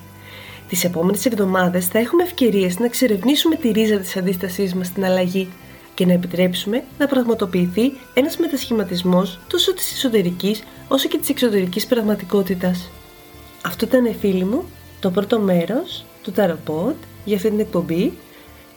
Τις 0.70 0.84
επόμενες 0.84 1.26
εβδομάδες 1.26 1.88
θα 1.88 2.00
έχουμε 2.00 2.24
ευκαιρίες 2.24 2.80
να 2.80 2.86
εξερευνήσουμε 2.86 3.56
τη 3.56 3.72
ρίζα 3.72 3.98
της 3.98 4.18
αντίστασής 4.18 4.74
μας 4.74 4.88
στην 4.88 5.06
αλλαγή 5.06 5.50
και 5.94 6.06
να 6.06 6.14
επιτρέψουμε 6.14 6.84
να 6.98 7.08
πραγματοποιηθεί 7.08 7.94
ένας 8.14 8.38
μετασχηματισμός 8.38 9.40
τόσο 9.48 9.74
της 9.74 9.92
εσωτερικής 9.92 10.64
όσο 10.88 11.08
και 11.08 11.18
της 11.18 11.30
εξωτερικής 11.30 11.86
πραγματικότητας. 11.86 12.90
Αυτό 13.66 13.86
ήταν 13.86 14.16
φίλοι 14.20 14.44
μου 14.44 14.64
το 15.00 15.12
πρώτο 15.12 15.40
μέρος 15.40 16.06
του 16.24 16.34
Tarot 16.36 16.94
για 17.26 17.36
αυτή 17.36 17.50
την 17.50 17.60
εκπομπή. 17.60 18.14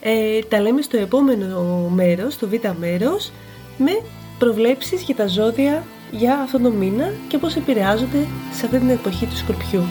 Ε, 0.00 0.38
τα 0.49 0.61
λέμε 0.61 0.83
στο 0.83 0.97
επόμενο 0.97 1.88
μέρος, 1.95 2.38
το 2.38 2.49
β' 2.49 2.78
μέρος, 2.78 3.33
με 3.76 4.02
προβλέψεις 4.38 5.02
για 5.02 5.14
τα 5.14 5.26
ζώδια 5.26 5.85
για 6.11 6.38
αυτόν 6.38 6.62
τον 6.62 6.73
μήνα 6.73 7.12
και 7.28 7.38
πώς 7.38 7.57
επηρεάζονται 7.57 8.26
σε 8.52 8.66
αυτή 8.66 8.78
την 8.78 8.88
εποχή 8.88 9.26
του 9.26 9.37
Σκορπιού. 9.37 9.83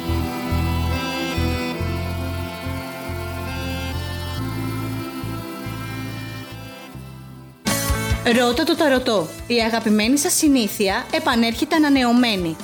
Ρώτα 8.37 8.63
το 8.63 8.75
ταρωτό. 8.75 9.27
Η 9.47 9.55
αγαπημένη 9.55 10.17
σας 10.17 10.33
συνήθεια 10.33 11.05
επανέρχεται 11.13 11.75
ανανεωμένη. 11.75 12.55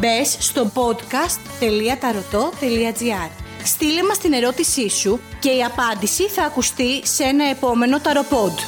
Μπες 0.00 0.36
στο 0.40 0.70
podcast.tarotot.gr 0.74 3.41
Στείλε 3.64 4.02
μας 4.02 4.18
την 4.18 4.32
ερώτησή 4.32 4.88
σου 4.88 5.20
και 5.40 5.50
η 5.50 5.64
απάντηση 5.64 6.28
θα 6.28 6.44
ακουστεί 6.44 7.06
σε 7.06 7.24
ένα 7.24 7.44
επόμενο 7.44 8.00
ταροπόντ. 8.00 8.58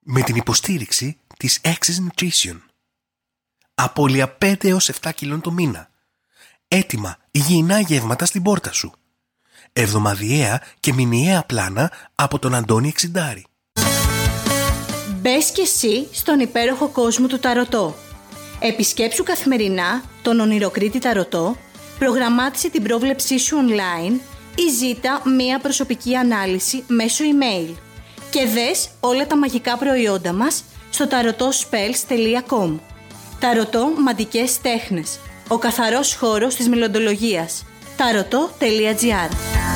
Με 0.00 0.22
την 0.22 0.36
υποστήριξη 0.36 1.18
της 1.36 1.60
Access 1.64 2.22
Nutrition. 2.24 2.58
Απόλυα 3.74 4.36
5 4.44 4.64
έως 4.64 4.90
7 5.02 5.10
κιλών 5.14 5.40
το 5.40 5.50
μήνα. 5.50 5.90
Έτοιμα 6.68 7.16
υγιεινά 7.30 7.80
γεύματα 7.80 8.24
στην 8.24 8.42
πόρτα 8.42 8.72
σου. 8.72 8.92
Εβδομαδιαία 9.72 10.62
και 10.80 10.92
μηνιαία 10.92 11.42
πλάνα 11.42 11.92
από 12.14 12.38
τον 12.38 12.54
Αντώνη 12.54 12.88
Εξιντάρη. 12.88 13.44
Μπες 15.20 15.50
και 15.50 15.62
εσύ 15.62 16.08
στον 16.12 16.40
υπέροχο 16.40 16.88
κόσμο 16.88 17.26
του 17.26 17.38
Ταρωτό. 17.38 17.94
Επισκέψου 18.60 19.22
καθημερινά 19.22 20.02
τον 20.22 20.40
Ονειροκρίτη 20.40 20.98
Ταρωτό, 20.98 21.56
προγραμμάτισε 22.00 22.70
την 22.70 22.82
πρόβλεψή 22.82 23.38
σου 23.38 23.56
online 23.56 24.20
ή 24.54 24.70
ζήτα 24.78 25.22
μία 25.24 25.58
προσωπική 25.58 26.16
ανάλυση 26.16 26.84
μέσω 26.86 27.24
email. 27.24 27.74
Και 28.30 28.46
δες 28.46 28.88
όλα 29.00 29.26
τα 29.26 29.36
μαγικά 29.36 29.76
προϊόντα 29.76 30.32
μας 30.32 30.64
στο 30.90 31.06
tarotospells.com 31.10 32.78
Ταρωτό 33.40 33.92
Μαντικές 33.98 34.60
Τέχνες. 34.60 35.18
Ο 35.48 35.58
καθαρός 35.58 36.14
χώρος 36.14 36.54
της 36.54 36.68
μελλοντολογίας. 36.68 37.64
taroto.gr 37.96 39.69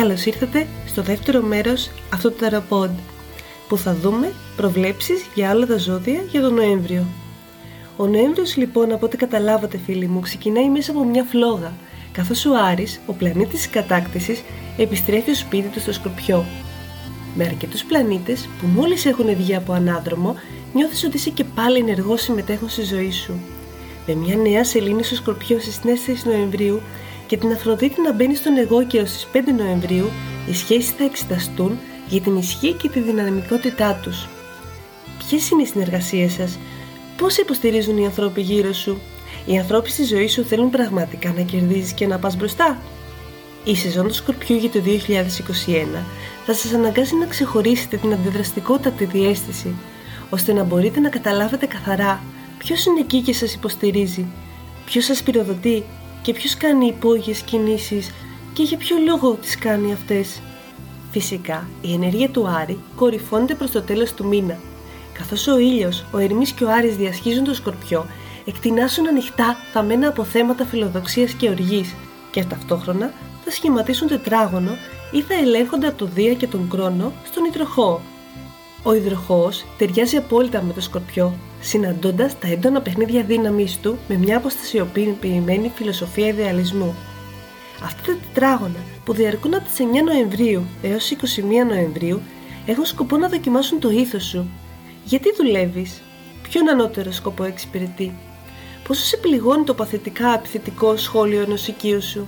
Καλώς 0.00 0.26
ήρθατε 0.26 0.66
στο 0.86 1.02
δεύτερο 1.02 1.42
μέρος 1.42 1.90
αυτού 2.12 2.30
του 2.30 2.36
ταραπόντ 2.36 2.90
που 3.68 3.76
θα 3.76 3.94
δούμε 3.94 4.32
προβλέψεις 4.56 5.26
για 5.34 5.52
όλα 5.52 5.66
τα 5.66 5.78
ζώδια 5.78 6.20
για 6.30 6.40
τον 6.40 6.54
Νοέμβριο. 6.54 7.06
Ο 7.96 8.06
Νοέμβριος 8.06 8.56
λοιπόν 8.56 8.92
από 8.92 9.06
ό,τι 9.06 9.16
καταλάβατε 9.16 9.78
φίλοι 9.78 10.06
μου 10.06 10.20
ξεκινάει 10.20 10.68
μέσα 10.68 10.90
από 10.90 11.04
μια 11.04 11.24
φλόγα 11.24 11.72
καθώς 12.12 12.46
ο 12.46 12.50
Άρης, 12.54 13.00
ο 13.06 13.12
πλανήτης 13.12 13.58
της 13.58 13.70
κατάκτησης, 13.70 14.42
επιστρέφει 14.76 15.32
στο 15.32 15.44
σπίτι 15.44 15.68
του 15.68 15.80
στο 15.80 15.92
Σκορπιό. 15.92 16.44
Με 17.34 17.44
αρκετούς 17.44 17.84
πλανήτες 17.84 18.48
που 18.60 18.66
μόλις 18.66 19.06
έχουν 19.06 19.34
βγει 19.36 19.54
από 19.54 19.72
ανάδρομο 19.72 20.36
νιώθεις 20.74 21.04
ότι 21.04 21.16
είσαι 21.16 21.30
και 21.30 21.44
πάλι 21.44 21.78
ενεργός 21.78 22.22
συμμετέχον 22.22 22.68
στη 22.68 22.82
ζωή 22.82 23.10
σου. 23.10 23.40
Με 24.06 24.14
μια 24.14 24.36
νέα 24.36 24.64
σελήνη 24.64 25.02
στο 25.02 25.14
Σκορπιό 25.14 25.58
στις 25.58 25.80
4 25.84 26.24
Νοεμβρίου 26.24 26.80
και 27.30 27.36
την 27.36 27.52
Αφροδίτη 27.52 28.00
να 28.00 28.12
μπαίνει 28.12 28.34
στον 28.34 28.56
εγώκερο 28.56 29.06
στις 29.06 29.26
5 29.32 29.38
Νοεμβρίου, 29.56 30.10
οι 30.48 30.54
σχέσεις 30.54 30.90
θα 30.90 31.04
εξεταστούν 31.04 31.78
για 32.08 32.20
την 32.20 32.36
ισχύ 32.36 32.72
και 32.72 32.88
τη 32.88 33.00
δυναμικότητά 33.00 34.00
τους. 34.02 34.28
Ποιες 35.18 35.50
είναι 35.50 35.62
οι 35.62 35.66
συνεργασίες 35.66 36.32
σας, 36.32 36.58
πώς 37.16 37.36
υποστηρίζουν 37.36 37.98
οι 37.98 38.04
ανθρώποι 38.04 38.40
γύρω 38.40 38.72
σου, 38.72 39.00
οι 39.46 39.58
ανθρώποι 39.58 39.90
στη 39.90 40.04
ζωή 40.04 40.28
σου 40.28 40.44
θέλουν 40.44 40.70
πραγματικά 40.70 41.32
να 41.32 41.42
κερδίζεις 41.42 41.92
και 41.92 42.06
να 42.06 42.18
πας 42.18 42.36
μπροστά; 42.36 42.78
Η 43.64 43.76
σεζόν 43.76 44.06
του 44.06 44.14
Σκορπιού 44.14 44.56
για 44.56 44.70
το 44.70 44.80
2021 44.80 46.04
θα 46.46 46.54
σας 46.54 46.72
αναγκάσει 46.72 47.16
να 47.16 47.26
ξεχωρίσετε 47.26 47.96
την 47.96 48.12
αντιδραστικότητα 48.12 48.88
από 48.88 48.98
τη 48.98 49.04
διέστηση, 49.04 49.74
ώστε 50.30 50.52
να 50.52 50.62
μπορείτε 50.62 51.00
να 51.00 51.08
καταλάβετε 51.08 51.66
καθαρά 51.66 52.22
ποιος 52.58 52.84
είναι 52.84 53.00
εκεί 53.00 53.20
και 53.20 53.32
σας 53.32 53.54
υποστηρίζει, 53.54 54.26
ποιος 54.84 55.04
σας 55.04 55.22
πυροδοτεί 55.22 55.84
και 56.22 56.32
ποιος 56.32 56.56
κάνει 56.56 56.86
υπόγειες 56.86 57.40
κινήσεις 57.40 58.10
και 58.52 58.62
για 58.62 58.76
ποιο 58.76 58.96
λόγο 59.06 59.34
τις 59.34 59.58
κάνει 59.58 59.92
αυτές; 59.92 60.40
Φυσικά, 61.10 61.68
η 61.80 61.92
ενέργεια 61.92 62.28
του 62.28 62.48
Άρη 62.48 62.78
κορυφώνεται 62.96 63.54
προς 63.54 63.70
το 63.70 63.82
τέλος 63.82 64.12
του 64.12 64.26
μήνα. 64.26 64.58
Καθώς 65.12 65.46
ο 65.46 65.58
ήλιος, 65.58 66.04
ο 66.12 66.18
Ερμής 66.18 66.52
και 66.52 66.64
ο 66.64 66.70
Άρης 66.70 66.96
διασχίζουν 66.96 67.44
το 67.44 67.54
Σκορπιό, 67.54 68.06
εκτινάσουν 68.44 69.08
ανοιχτά 69.08 69.56
τα 69.72 69.82
μένα 69.82 70.08
από 70.08 70.24
θέματα 70.24 70.64
φιλοδοξίας 70.64 71.32
και 71.32 71.48
οργής 71.48 71.94
και 72.30 72.44
ταυτόχρονα 72.44 73.12
θα 73.44 73.50
σχηματίσουν 73.50 74.08
τετράγωνο 74.08 74.76
ή 75.10 75.22
θα 75.22 75.34
ελέγχονται 75.34 75.86
από 75.86 75.98
το 75.98 76.06
Δία 76.06 76.34
και 76.34 76.46
τον 76.46 76.68
Κρόνο 76.68 77.12
στον 77.24 77.44
Ιτροχό. 77.44 78.00
Ο 78.82 78.94
Ιδροχός 78.94 79.64
ταιριάζει 79.78 80.16
απόλυτα 80.16 80.62
με 80.62 80.72
το 80.72 80.80
Σκορπιό 80.80 81.34
συναντώντας 81.60 82.38
τα 82.38 82.48
έντονα 82.48 82.80
παιχνίδια 82.80 83.22
δύναμη 83.22 83.66
του 83.82 83.98
με 84.08 84.16
μια 84.16 84.36
αποστασιοποιημένη 84.36 85.72
φιλοσοφία 85.74 86.26
ιδεαλισμού. 86.26 86.94
Αυτά 87.84 88.02
τα 88.12 88.18
τετράγωνα 88.18 88.78
που 89.04 89.12
διαρκούν 89.12 89.54
από 89.54 89.64
τις 89.64 89.76
9 89.78 90.04
Νοεμβρίου 90.04 90.62
έως 90.82 91.10
21 91.10 91.16
Νοεμβρίου 91.68 92.20
έχουν 92.66 92.84
σκοπό 92.84 93.16
να 93.16 93.28
δοκιμάσουν 93.28 93.80
το 93.80 93.90
ήθος 93.90 94.24
σου. 94.24 94.48
Γιατί 95.04 95.34
δουλεύεις, 95.36 96.02
ποιον 96.42 96.68
ανώτερο 96.68 97.12
σκοπό 97.12 97.44
εξυπηρετεί; 97.44 98.14
Πόσο 98.88 99.04
σε 99.04 99.16
πληγώνει 99.16 99.64
το 99.64 99.74
παθητικά 99.74 100.34
επιθετικό 100.34 100.96
σχόλιο 100.96 101.42
ενός 101.42 101.66
οικείου 101.66 102.02
σου; 102.02 102.26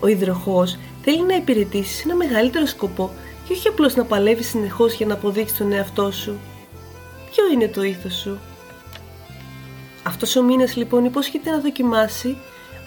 Ο 0.00 0.06
υδροχός 0.06 0.78
θέλει 1.02 1.22
να 1.22 1.34
υπηρετήσει 1.34 1.94
σε 1.94 2.02
ένα 2.04 2.14
μεγαλύτερο 2.16 2.66
σκοπό 2.66 3.10
και 3.48 3.54
όχι 3.54 3.68
απλώς 3.68 3.94
να 3.94 4.04
παλεύεις 4.04 4.48
συνεχώς 4.48 4.94
για 4.94 5.06
να 5.06 5.14
αποδείξεις 5.14 5.58
τον 5.58 5.72
εαυτό 5.72 6.10
σου. 6.10 6.38
Ποιο 7.30 7.44
είναι 7.52 7.68
το 7.68 7.82
ήθος 7.82 8.14
σου; 8.14 8.38
Αυτός 10.02 10.36
ο 10.36 10.42
μήνας 10.42 10.76
λοιπόν 10.76 11.04
υπόσχεται 11.04 11.50
να 11.50 11.58
δοκιμάσει 11.58 12.36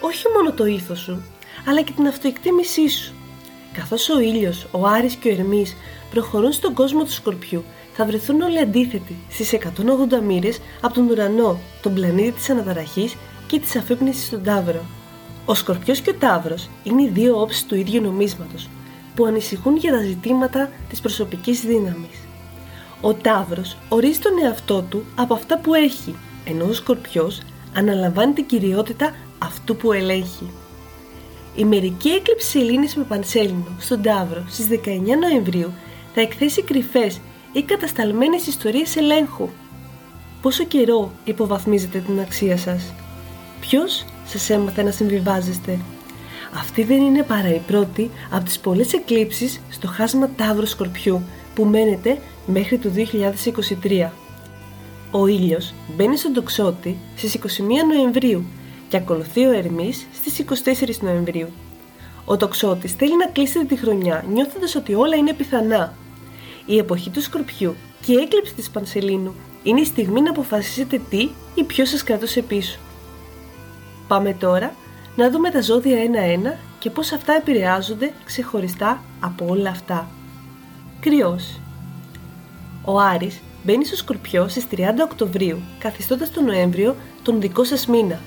όχι 0.00 0.24
μόνο 0.36 0.52
το 0.52 0.64
ήθος 0.64 0.98
σου, 0.98 1.22
αλλά 1.68 1.82
και 1.82 1.92
την 1.92 2.06
αυτοεκτίμησή 2.06 2.88
σου. 2.88 3.12
Καθώς 3.72 4.08
ο 4.08 4.20
ήλιος, 4.20 4.66
ο 4.70 4.86
Άρης 4.86 5.14
και 5.14 5.28
ο 5.28 5.32
Ερμής 5.32 5.76
προχωρούν 6.10 6.52
στον 6.52 6.74
κόσμο 6.74 7.04
του 7.04 7.12
Σκορπιού, 7.12 7.64
θα 7.92 8.04
βρεθούν 8.04 8.40
όλοι 8.40 8.58
αντίθετοι 8.58 9.16
στις 9.30 9.52
180 9.52 10.20
μοίρες 10.26 10.60
από 10.80 10.94
τον 10.94 11.10
ουρανό, 11.10 11.58
τον 11.82 11.94
πλανήτη 11.94 12.30
της 12.30 12.50
αναταραχής 12.50 13.16
και 13.46 13.58
της 13.58 13.76
αφύπνισης 13.76 14.26
στον 14.26 14.42
Ταύρο. 14.42 14.84
Ο 15.44 15.54
Σκορπιός 15.54 16.00
και 16.00 16.10
ο 16.10 16.14
Ταύρος 16.14 16.68
είναι 16.82 17.02
οι 17.02 17.08
δύο 17.08 17.40
όψεις 17.40 17.66
του 17.66 17.74
ίδιου 17.74 18.02
νομίσματος, 18.02 18.68
που 19.14 19.24
ανησυχούν 19.24 19.76
για 19.76 19.92
τα 19.92 20.00
ζητήματα 20.00 20.70
της 20.88 21.00
προσωπικής 21.00 21.60
δύναμης. 21.60 22.18
Ο 23.00 23.14
Ταύρος 23.14 23.76
ορίζει 23.88 24.18
τον 24.18 24.32
εαυτό 24.44 24.82
του 24.82 25.04
από 25.14 25.34
αυτά 25.34 25.58
που 25.58 25.74
έχει, 25.74 26.14
ενώ 26.44 26.64
ο 26.64 26.72
Σκορπιός 26.72 27.40
αναλαμβάνει 27.76 28.32
την 28.32 28.46
κυριότητα 28.46 29.14
αυτού 29.38 29.76
που 29.76 29.92
ελέγχει. 29.92 30.50
Η 31.56 31.64
μερική 31.64 32.08
έκλειψη 32.08 32.46
σελήνης 32.46 32.96
με 32.96 33.02
πανσέλινο 33.02 33.66
στον 33.78 34.02
Ταύρο 34.02 34.44
στις 34.48 34.66
19 34.68 35.18
Νοεμβρίου 35.20 35.72
θα 36.14 36.20
εκθέσει 36.20 36.62
κρυφές 36.62 37.20
ή 37.52 37.62
κατασταλμένες 37.62 38.46
ιστορίες 38.46 38.96
ελέγχου. 38.96 39.48
Πόσο 40.42 40.64
καιρό 40.64 41.10
υποβαθμίζετε 41.24 41.98
την 41.98 42.20
αξία 42.20 42.56
σας; 42.56 42.92
Ποιος 43.60 44.04
σας 44.24 44.50
έμαθε 44.50 44.82
να 44.82 44.90
συμβιβάζεστε; 44.90 45.78
Αυτή 46.54 46.84
δεν 46.84 47.02
είναι 47.02 47.22
παρά 47.22 47.54
η 47.54 47.58
πρώτη 47.66 48.10
από 48.30 48.44
τις 48.44 48.58
πολλές 48.58 48.92
εκλήψεις 48.92 49.60
στο 49.70 49.88
χάσμα 49.88 50.28
Ταύρου 50.36 50.66
Σκορπιού 50.66 51.22
που 51.54 51.64
μένεται 51.64 52.18
μέχρι 52.46 52.78
το 52.78 52.90
2023. 53.82 54.10
Ο 55.10 55.26
ήλιος 55.26 55.74
μπαίνει 55.96 56.16
στον 56.16 56.32
τοξότη 56.32 56.98
στις 57.16 57.36
21 57.36 57.38
Νοεμβρίου 57.94 58.44
και 58.88 58.96
ακολουθεί 58.96 59.44
ο 59.44 59.52
Ερμής 59.52 60.06
στις 60.12 60.44
24 60.64 60.96
Νοεμβρίου. 61.00 61.48
Ο 62.24 62.36
τοξότης 62.36 62.92
θέλει 62.92 63.16
να 63.16 63.26
κλείσετε 63.26 63.64
τη 63.64 63.76
χρονιά 63.76 64.24
νιώθοντας 64.32 64.74
ότι 64.74 64.94
όλα 64.94 65.16
είναι 65.16 65.32
πιθανά. 65.32 65.94
Η 66.66 66.78
εποχή 66.78 67.10
του 67.10 67.22
Σκορπιού 67.22 67.74
και 68.06 68.12
η 68.12 68.16
έκλειψη 68.16 68.54
της 68.54 68.70
Πανσελίνου 68.70 69.34
είναι 69.62 69.80
η 69.80 69.84
στιγμή 69.84 70.20
να 70.20 70.30
αποφασίσετε 70.30 71.00
τι 71.10 71.28
ή 71.54 71.64
ποιος 71.64 71.88
σας 71.88 72.02
κρατούσε 72.02 72.42
πίσω. 72.42 72.78
Πάμε 74.08 74.32
τώρα 74.32 74.74
να 75.16 75.30
δούμε 75.30 75.50
τα 75.50 75.60
ζώδια 75.60 76.02
ένα-ένα 76.02 76.58
και 76.78 76.90
πώς 76.90 77.12
αυτά 77.12 77.32
επηρεάζονται 77.32 78.12
ξεχωριστά 78.24 79.02
από 79.20 79.46
όλα 79.48 79.70
αυτά. 79.70 80.08
Κρυός 81.00 81.60
Ο 82.84 83.00
Άρης 83.00 83.40
μπαίνει 83.64 83.84
στο 83.84 83.96
Σκορπιό 83.96 84.48
στις 84.48 84.66
30 84.70 84.78
Οκτωβρίου, 85.02 85.58
καθιστώντας 85.78 86.30
τον 86.30 86.44
Νοέμβριο 86.44 86.96
τον 87.22 87.40
δικό 87.40 87.64
σας 87.64 87.86
μήνα. 87.86 88.20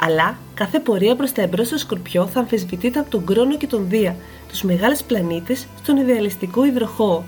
Αλλά 0.00 0.38
κάθε 0.54 0.78
πορεία 0.78 1.16
προς 1.16 1.32
τα 1.32 1.42
εμπρός 1.42 1.66
στο 1.66 1.78
Σκορπιό 1.78 2.26
θα 2.26 2.40
αμφισβητείται 2.40 2.98
από 2.98 3.10
τον 3.10 3.26
Κρόνο 3.26 3.56
και 3.56 3.66
τον 3.66 3.88
Δία, 3.88 4.16
τους 4.48 4.62
μεγάλους 4.62 5.02
πλανήτες 5.02 5.66
στον 5.82 5.96
ιδεαλιστικό 5.96 6.64
υδροχώο. 6.64 7.24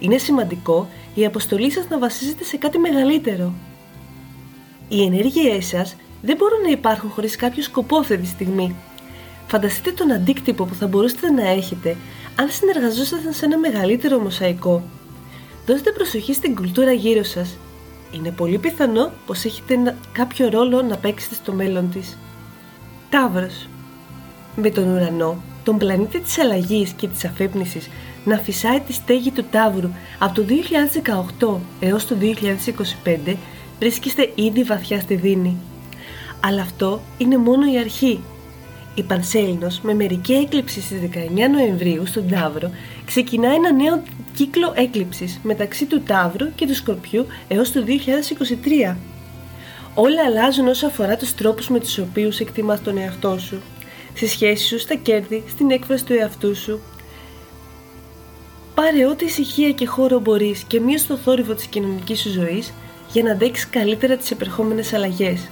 Είναι 0.00 0.18
σημαντικό 0.18 0.88
η 1.14 1.26
αποστολή 1.26 1.70
σας 1.70 1.88
να 1.88 1.98
βασίζεται 1.98 2.44
σε 2.44 2.56
κάτι 2.56 2.78
μεγαλύτερο. 2.78 3.52
Οι 4.88 5.02
ενέργειές 5.02 5.66
σας 5.66 5.96
δεν 6.22 6.36
μπορούν 6.36 6.60
να 6.62 6.70
υπάρχουν 6.70 7.10
χωρίς 7.10 7.36
κάποιο 7.36 7.62
σκοπό 7.62 7.96
αυτή 7.96 8.16
τη 8.16 8.26
στιγμή. 8.26 8.76
Φανταστείτε 9.46 9.90
τον 9.90 10.12
αντίκτυπο 10.12 10.64
που 10.64 10.74
θα 10.74 10.86
μπορούσατε 10.86 11.30
να 11.30 11.48
έχετε 11.48 11.96
αν 12.36 12.48
συνεργαζόσασταν 12.50 13.32
σε 13.32 13.44
ένα 13.44 13.58
μεγαλύτερο 13.58 14.18
μοσαϊκό. 14.18 14.82
Δώστε 15.66 15.92
προσοχή 15.92 16.34
στην 16.34 16.54
κουλτούρα 16.54 16.92
γύρω 16.92 17.22
σας. 17.22 17.56
Είναι 18.12 18.30
πολύ 18.30 18.58
πιθανό 18.58 19.12
πως 19.26 19.44
έχετε 19.44 19.96
κάποιο 20.12 20.48
ρόλο 20.48 20.82
να 20.82 20.96
παίξετε 20.96 21.34
στο 21.34 21.52
μέλλον 21.52 21.90
της. 21.90 22.18
Ταύρος 23.10 23.68
Με 24.56 24.70
τον 24.70 24.88
ουρανό, 24.88 25.42
τον 25.64 25.78
πλανήτη 25.78 26.20
της 26.20 26.38
αλλαγής 26.38 26.90
και 26.90 27.08
της 27.08 27.24
αφύπνισης 27.24 27.88
να 28.24 28.36
φυσάει 28.36 28.80
τη 28.80 28.92
στέγη 28.92 29.30
του 29.30 29.44
Ταύρου 29.50 29.90
από 30.18 30.34
το 30.34 30.44
2018 31.40 31.56
έως 31.80 32.06
το 32.06 32.16
2025 33.26 33.36
βρίσκεστε 33.78 34.32
ήδη 34.34 34.62
βαθιά 34.62 35.00
στη 35.00 35.14
δίνη 35.14 35.56
αλλά 36.40 36.62
αυτό 36.62 37.00
είναι 37.18 37.36
μόνο 37.36 37.72
η 37.72 37.78
αρχή. 37.78 38.20
Η 38.94 39.02
Πανσέλινος 39.02 39.80
με 39.80 39.94
μερική 39.94 40.32
έκλειψη 40.32 40.80
στις 40.80 40.98
19 41.00 41.50
Νοεμβρίου 41.52 42.06
στον 42.06 42.28
Ταύρο 42.28 42.70
ξεκινά 43.06 43.48
ένα 43.48 43.72
νέο 43.72 44.02
κύκλο 44.34 44.72
έκλειψης 44.76 45.40
μεταξύ 45.42 45.86
του 45.86 46.00
Ταύρου 46.00 46.54
και 46.54 46.66
του 46.66 46.74
Σκορπιού 46.74 47.26
έως 47.48 47.72
το 47.72 47.84
2023. 48.90 48.96
Όλα 49.94 50.24
αλλάζουν 50.26 50.68
όσο 50.68 50.86
αφορά 50.86 51.16
τους 51.16 51.34
τρόπους 51.34 51.68
με 51.68 51.80
τους 51.80 51.98
οποίους 51.98 52.40
εκτιμάς 52.40 52.82
τον 52.82 52.98
εαυτό 52.98 53.38
σου, 53.38 53.60
στη 54.14 54.26
σχέση 54.26 54.66
σου, 54.66 54.78
στα 54.78 54.94
κέρδη, 54.94 55.44
στην 55.48 55.70
έκφραση 55.70 56.04
του 56.04 56.12
εαυτού 56.12 56.56
σου. 56.56 56.80
Πάρε 58.74 59.06
ό,τι 59.06 59.24
ησυχία 59.24 59.70
και 59.70 59.86
χώρο 59.86 60.18
μπορείς 60.18 60.62
και 60.62 60.80
μείωσε 60.80 61.06
το 61.06 61.16
θόρυβο 61.16 61.54
της 61.54 61.66
κοινωνικής 61.66 62.20
σου 62.20 62.30
ζωής 62.30 62.72
για 63.12 63.22
να 63.22 63.30
αντέξεις 63.30 63.68
καλύτερα 63.68 64.16
τις 64.16 64.30
επερχόμενες 64.30 64.92
αλλαγές. 64.92 65.48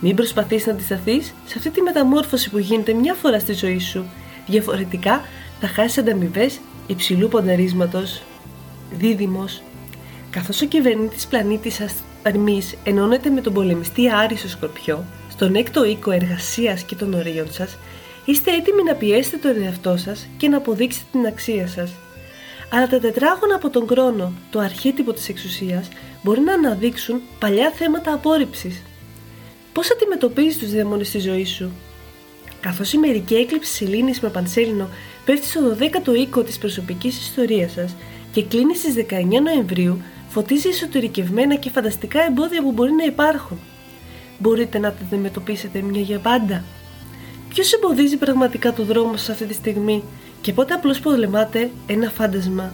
Μην 0.00 0.16
προσπαθείς 0.16 0.66
να 0.66 0.72
αντισταθείς 0.72 1.34
σε 1.46 1.54
αυτή 1.58 1.70
τη 1.70 1.82
μεταμόρφωση 1.82 2.50
που 2.50 2.58
γίνεται 2.58 2.92
μια 2.92 3.14
φορά 3.14 3.38
στη 3.38 3.52
ζωή 3.52 3.78
σου. 3.78 4.04
Διαφορετικά 4.46 5.24
θα 5.60 5.66
χάσεις 5.66 5.98
ανταμοιβές 5.98 6.58
υψηλού 6.86 7.28
πονταρίσματος. 7.28 8.22
Δίδυμος. 8.90 9.62
Καθώς 10.30 10.62
ο 10.62 10.66
κυβερνήτης 10.66 11.26
πλανήτης 11.26 11.74
σας 11.74 11.94
Αρμής 12.22 12.74
ενώνεται 12.84 13.30
με 13.30 13.40
τον 13.40 13.52
πολεμιστή 13.52 14.10
Άρισο 14.10 14.48
Σκορπιό, 14.48 15.04
στον 15.30 15.54
έκτο 15.54 15.84
οίκο 15.84 16.10
εργασίας 16.10 16.82
και 16.82 16.94
των 16.94 17.14
ορίων 17.14 17.52
σας, 17.52 17.76
είστε 18.24 18.50
έτοιμοι 18.50 18.82
να 18.82 18.94
πιέσετε 18.94 19.36
τον 19.36 19.62
εαυτό 19.62 19.96
σας 19.96 20.26
και 20.36 20.48
να 20.48 20.56
αποδείξετε 20.56 21.04
την 21.12 21.26
αξία 21.26 21.66
σας. 21.66 21.90
Αλλά 22.72 22.86
τα 22.86 22.98
τετράγωνα 22.98 23.54
από 23.54 23.70
τον 23.70 23.86
χρόνο, 23.88 24.32
το 24.50 24.58
αρχέτυπο 24.58 25.12
της 25.12 25.28
εξουσίας, 25.28 25.88
μπορεί 26.22 26.40
να 26.40 26.52
αναδείξουν 26.52 27.20
παλιά 27.38 27.70
θέματα 27.70 28.12
απόρριψης. 28.12 28.82
Πώς 29.72 29.90
αντιμετωπίζεις 29.90 30.58
τους 30.58 30.70
δαίμονες 30.70 31.08
στη 31.08 31.18
ζωή 31.18 31.44
σου, 31.44 31.72
Καθώς 32.60 32.92
η 32.92 32.98
μερική 32.98 33.34
έκλειψη 33.34 33.72
σελήνη 33.72 34.12
με 34.20 34.28
πανσέλινο 34.28 34.88
πέφτει 35.24 35.46
στο 35.46 35.60
12ο 35.80 36.16
οίκο 36.16 36.42
της 36.42 36.58
προσωπικής 36.58 37.20
ιστορίας 37.20 37.72
σας 37.72 37.94
και 38.32 38.42
κλείνει 38.42 38.76
στις 38.76 38.94
19 38.94 39.40
Νοεμβρίου, 39.42 40.02
φωτίζει 40.28 40.68
εσωτερικευμένα 40.68 41.54
και 41.54 41.70
φανταστικά 41.70 42.22
εμπόδια 42.22 42.62
που 42.62 42.72
μπορεί 42.72 42.92
να 42.92 43.04
υπάρχουν. 43.04 43.58
Μπορείτε 44.38 44.78
να 44.78 44.92
τα 44.92 44.98
αντιμετωπίσετε 45.06 45.80
μια 45.80 46.00
για 46.00 46.18
πάντα. 46.18 46.64
Ποιος 47.48 47.72
εμποδίζει 47.72 48.16
πραγματικά 48.16 48.72
το 48.72 48.84
δρόμο 48.84 49.16
σας 49.16 49.28
αυτή 49.28 49.44
τη 49.44 49.54
στιγμή 49.54 50.02
και 50.40 50.52
πότε 50.52 50.74
απλώς 50.74 51.00
πολεμάτε 51.00 51.70
ένα 51.86 52.10
φάντασμα; 52.10 52.72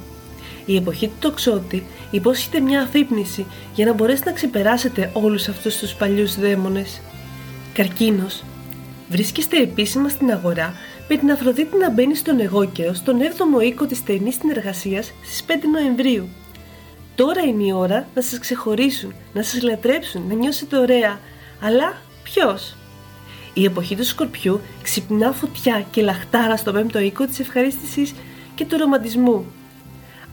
Η 0.67 0.77
εποχή 0.77 1.07
του 1.07 1.15
τοξότη 1.19 1.87
υπόσχεται 2.11 2.61
μια 2.61 2.81
αφύπνιση 2.81 3.47
για 3.75 3.85
να 3.85 3.93
μπορέσετε 3.93 4.29
να 4.29 4.37
ξεπεράσετε 4.37 5.11
όλους 5.13 5.49
αυτούς 5.49 5.77
τους 5.77 5.95
παλιούς 5.95 6.39
δαίμονες. 6.39 7.01
Καρκίνος 7.75 8.43
Βρίσκεστε 9.09 9.57
επίσημα 9.57 10.09
στην 10.09 10.31
αγορά 10.31 10.75
με 11.09 11.17
την 11.17 11.31
Αφροδίτη 11.31 11.77
να 11.77 11.91
μπαίνει 11.91 12.15
στον 12.15 12.41
εγώκεο 12.41 12.95
στον 12.95 13.19
7ο 13.21 13.63
οίκο 13.63 13.87
της 13.87 13.99
στενής 13.99 14.35
συνεργασίας 14.35 15.13
στις 15.23 15.45
5 15.47 15.53
Νοεμβρίου. 15.73 16.29
Τώρα 17.15 17.41
είναι 17.43 17.65
η 17.65 17.73
ώρα 17.73 18.09
να 18.15 18.23
σας 18.23 18.39
ξεχωρίσουν, 18.39 19.15
να 19.33 19.43
σας 19.43 19.63
λατρέψουν, 19.63 20.25
να 20.29 20.35
νιώσετε 20.35 20.79
ωραία. 20.79 21.21
Αλλά 21.61 21.97
ποιος; 22.23 22.77
Η 23.55 23.65
εποχή 23.65 23.97
του 23.97 24.05
Σκορπιού 24.05 24.61
ξυπνά 24.83 25.33
φωτιά 25.33 25.87
και 25.91 26.03
λαχτάρα 26.03 26.57
στο 26.57 26.73
5ο 26.73 27.03
οίκο 27.03 27.27
της 27.27 27.39
ευχαρίστησης 27.39 28.15
και 28.55 28.65
του 28.65 28.77
ρομαντισμού. 28.77 29.47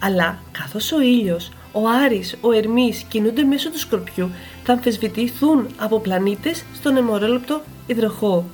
Αλλά 0.04 0.40
καθώς 0.52 0.92
ο 0.92 1.02
ήλιος, 1.02 1.52
ο 1.72 1.88
Άρης, 1.88 2.38
ο 2.42 2.52
Ερμής 2.52 3.04
κινούνται 3.10 3.44
μέσω 3.44 3.70
του 3.70 3.80
Σκορπιού 3.80 4.32
θα 4.64 4.74
αμφισβητηθούν 4.74 5.68
από 5.78 6.00
πλανήτες 6.00 6.64
στον 6.76 6.98
αιμορόλεπτο 6.98 7.62
υδροχό. 7.88 8.46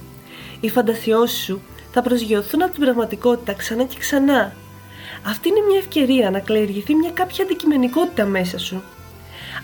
Οι 0.59 0.69
φαντασιώσεις 0.69 1.43
σου 1.43 1.61
θα 1.91 2.01
προσγειωθούν 2.01 2.63
από 2.63 2.73
την 2.73 2.81
πραγματικότητα 2.81 3.53
ξανά 3.53 3.83
και 3.83 3.97
ξανά. 3.99 4.53
Αυτή 5.25 5.47
είναι 5.47 5.59
μια 5.69 5.77
ευκαιρία 5.77 6.29
να 6.29 6.39
κλαιγηθεί 6.39 6.95
μια 6.95 7.11
κάποια 7.11 7.43
αντικειμενικότητα 7.43 8.25
μέσα 8.25 8.59
σου. 8.59 8.83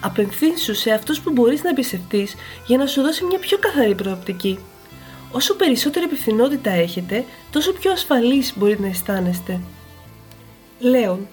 Απευθύνσου 0.01 0.75
σε 0.75 0.91
αυτούς 0.91 1.21
που 1.21 1.31
μπορείς 1.31 1.63
να 1.63 1.69
εμπιστευτείς 1.69 2.35
για 2.67 2.77
να 2.77 2.85
σου 2.85 3.01
δώσει 3.01 3.25
μια 3.25 3.39
πιο 3.39 3.57
καθαρή 3.57 3.95
προοπτική. 3.95 4.59
Όσο 5.31 5.55
περισσότερη 5.55 6.05
επιθυνότητα 6.05 6.71
έχετε, 6.71 7.25
τόσο 7.51 7.73
πιο 7.73 7.91
ασφαλής 7.91 8.53
μπορείτε 8.57 8.81
να 8.81 8.87
αισθάνεστε. 8.87 9.59
Λέων, 10.79 11.27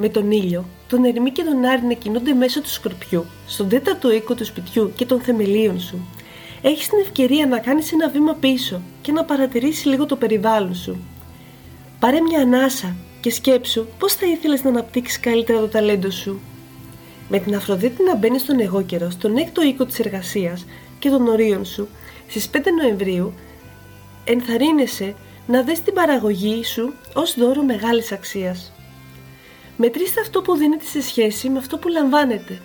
με 0.00 0.08
τον 0.08 0.30
ήλιο, 0.30 0.64
τον 0.88 1.04
Ερμή 1.04 1.30
και 1.30 1.42
τον 1.42 1.64
Άρη 1.64 1.82
να 1.86 1.92
κινούνται 1.92 2.32
μέσω 2.32 2.60
του 2.60 2.70
σκορπιού, 2.70 3.24
στον 3.46 3.68
τέταρτο 3.68 4.12
οίκο 4.12 4.34
του 4.34 4.44
σπιτιού 4.44 4.92
και 4.96 5.06
των 5.06 5.20
θεμελίων 5.20 5.80
σου, 5.80 6.06
έχεις 6.62 6.88
την 6.88 6.98
ευκαιρία 6.98 7.46
να 7.46 7.58
κάνεις 7.58 7.92
ένα 7.92 8.08
βήμα 8.08 8.34
πίσω 8.34 8.80
και 9.02 9.12
να 9.12 9.24
παρατηρήσεις 9.24 9.84
λίγο 9.84 10.06
το 10.06 10.16
περιβάλλον 10.16 10.74
σου. 10.74 10.96
Πάρε 11.98 12.20
μια 12.20 12.40
ανάσα 12.40 12.96
και 13.20 13.30
σκέψου 13.30 13.86
πώς 13.98 14.12
θα 14.12 14.26
ήθελες 14.26 14.62
να 14.62 14.70
αναπτύξεις 14.70 15.20
καλύτερα 15.20 15.60
το 15.60 15.68
ταλέντο 15.68 16.10
σου. 16.10 16.40
Με 17.28 17.38
την 17.38 17.54
Αφροδίτη 17.54 18.02
να 18.02 18.16
μπαίνεις 18.16 18.40
στον 18.40 18.60
εγώ 18.60 18.82
καιρό, 18.82 19.10
στον 19.10 19.36
έκτο 19.36 19.62
οίκο 19.62 19.84
της 19.84 19.98
εργασίας 19.98 20.66
και 20.98 21.10
των 21.10 21.26
ορίων 21.26 21.64
σου, 21.64 21.88
στις 22.28 22.48
5 22.48 22.70
Νοεμβρίου, 22.82 23.32
ενθαρρύνεσαι 24.24 25.14
να 25.46 25.62
δεις 25.62 25.82
την 25.82 25.94
παραγωγή 25.94 26.64
σου 26.64 26.92
ως 27.14 27.34
δώρο 27.38 27.62
μεγάλης 27.62 28.12
αξίας. 28.12 28.72
Μετρήστε 29.82 30.20
αυτό 30.20 30.42
που 30.42 30.56
δίνετε 30.56 30.84
σε 30.84 31.02
σχέση 31.02 31.48
με 31.48 31.58
αυτό 31.58 31.78
που 31.78 31.88
λαμβάνετε. 31.88 32.60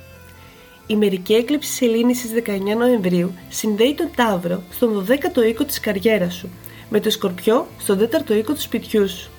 Η 0.88 0.96
μερική 0.96 1.34
έκλειψη 1.34 1.72
σελήνης 1.72 2.18
στις 2.18 2.32
19 2.32 2.78
Νοεμβρίου 2.78 3.34
συνδέει 3.50 3.94
τον 3.94 4.10
Ταύρο 4.16 4.64
στον 4.72 5.06
12ο 5.10 5.46
οίκο 5.48 5.64
της 5.64 5.80
καριέρας 5.80 6.34
σου, 6.34 6.50
με 6.90 7.00
το 7.00 7.10
Σκορπιό 7.10 7.68
στον 7.78 8.10
4ο 8.12 8.30
οίκο 8.30 8.54
του 8.54 8.62
σπιτιού 8.62 9.10
σου. 9.10 9.30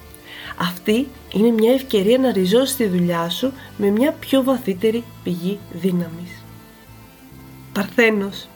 Αυτή 0.58 1.06
είναι 1.34 1.50
μια 1.50 1.72
ευκαιρία 1.72 2.18
να 2.18 2.32
ριζώσεις 2.32 2.76
τη 2.76 2.86
δουλειά 2.86 3.28
σου 3.28 3.52
με 3.76 3.90
μια 3.90 4.12
πιο 4.12 4.42
βαθύτερη 4.42 5.04
πηγή 5.22 5.58
δύναμης. 5.72 6.44
Παρθένος 7.72 8.48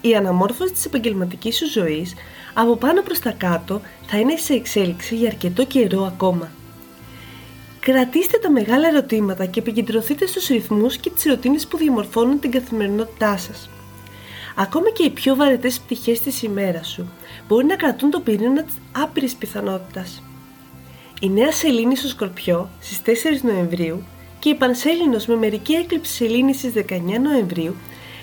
Η 0.00 0.14
αναμόρφωση 0.14 0.72
της 0.72 0.84
επαγγελματικής 0.84 1.56
σου 1.56 1.70
ζωής 1.70 2.14
από 2.54 2.76
πάνω 2.76 3.02
προς 3.02 3.18
τα 3.18 3.30
κάτω 3.30 3.80
θα 4.06 4.18
είναι 4.18 4.36
σε 4.36 4.52
εξέλιξη 4.52 5.16
για 5.16 5.28
αρκετό 5.28 5.64
καιρό 5.64 6.02
ακόμα. 6.02 6.50
Κρατήστε 7.86 8.38
τα 8.38 8.50
μεγάλα 8.50 8.88
ερωτήματα 8.88 9.46
και 9.46 9.60
επικεντρωθείτε 9.60 10.26
στους 10.26 10.46
ρυθμούς 10.46 10.96
και 10.96 11.10
τις 11.10 11.24
ρωτίνες 11.24 11.66
που 11.66 11.76
διαμορφώνουν 11.76 12.40
την 12.40 12.50
καθημερινότητά 12.50 13.36
σας. 13.36 13.70
Ακόμα 14.56 14.90
και 14.90 15.02
οι 15.02 15.10
πιο 15.10 15.36
βαρετές 15.36 15.80
πτυχές 15.80 16.20
της 16.20 16.42
ημέρας 16.42 16.88
σου 16.88 17.08
μπορεί 17.48 17.66
να 17.66 17.76
κρατούν 17.76 18.10
το 18.10 18.20
πυρήνα 18.20 18.62
της 18.62 18.74
άπειρης 18.92 19.34
πιθανότητας. 19.34 20.22
Η 21.20 21.28
νέα 21.28 21.52
σελήνη 21.52 21.96
στο 21.96 22.08
Σκορπιό 22.08 22.70
στις 22.80 23.00
4 23.02 23.42
Νοεμβρίου 23.42 24.04
και 24.38 24.48
η 24.48 24.54
Πανσέλινος 24.54 25.26
με 25.26 25.36
μερική 25.36 25.72
έκλειψη 25.72 26.12
σελήνη 26.12 26.54
στις 26.54 26.72
19 26.72 27.18
Νοεμβρίου 27.22 27.74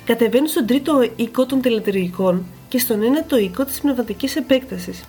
κατεβαίνουν 0.05 0.47
στον 0.47 0.65
τρίτο 0.65 1.09
οίκο 1.15 1.45
των 1.45 1.61
τελετουργικών 1.61 2.45
και 2.67 2.79
στον 2.79 3.03
ένατο 3.03 3.37
οίκο 3.37 3.65
της 3.65 3.79
πνευματικής 3.79 4.35
επέκτασης. 4.35 5.03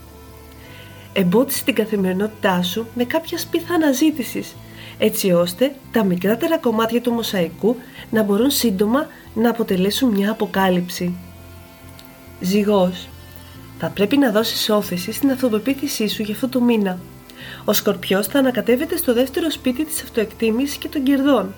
Εμπότισε 1.17 1.65
την 1.65 1.75
καθημερινότητά 1.75 2.63
σου 2.63 2.87
με 2.95 3.05
κάποιας 3.05 3.41
σπίθα 3.41 3.75
αναζήτησης, 3.75 4.57
έτσι 4.99 5.33
ώστε 5.33 5.75
τα 5.93 6.05
μικρότερα 6.05 6.59
κομμάτια 6.59 7.01
του 7.01 7.13
μοσαϊκού 7.13 7.77
να 8.11 8.23
μπορούν 8.23 8.51
σύντομα 8.51 9.07
να 9.35 9.51
αποτελέσουν 9.51 10.11
μια 10.11 10.31
αποκάλυψη. 10.31 11.15
Ζυγός 12.41 13.09
Θα 13.79 13.89
πρέπει 13.89 14.17
να 14.17 14.31
δώσεις 14.31 14.71
όθηση 14.71 15.13
στην 15.13 15.31
αυτοπεποίθησή 15.31 16.09
σου 16.09 16.23
για 16.23 16.35
αυτό 16.35 16.49
το 16.49 16.61
μήνα. 16.61 16.99
Ο 17.65 17.73
Σκορπιός 17.73 18.27
θα 18.27 18.39
ανακατεύεται 18.39 18.97
στο 18.97 19.15
δεύτερο 19.15 19.51
σπίτι 19.51 19.85
της 19.85 20.03
αυτοεκτίμησης 20.03 20.77
και 20.77 20.89
των 20.89 21.03
κερδών. 21.03 21.55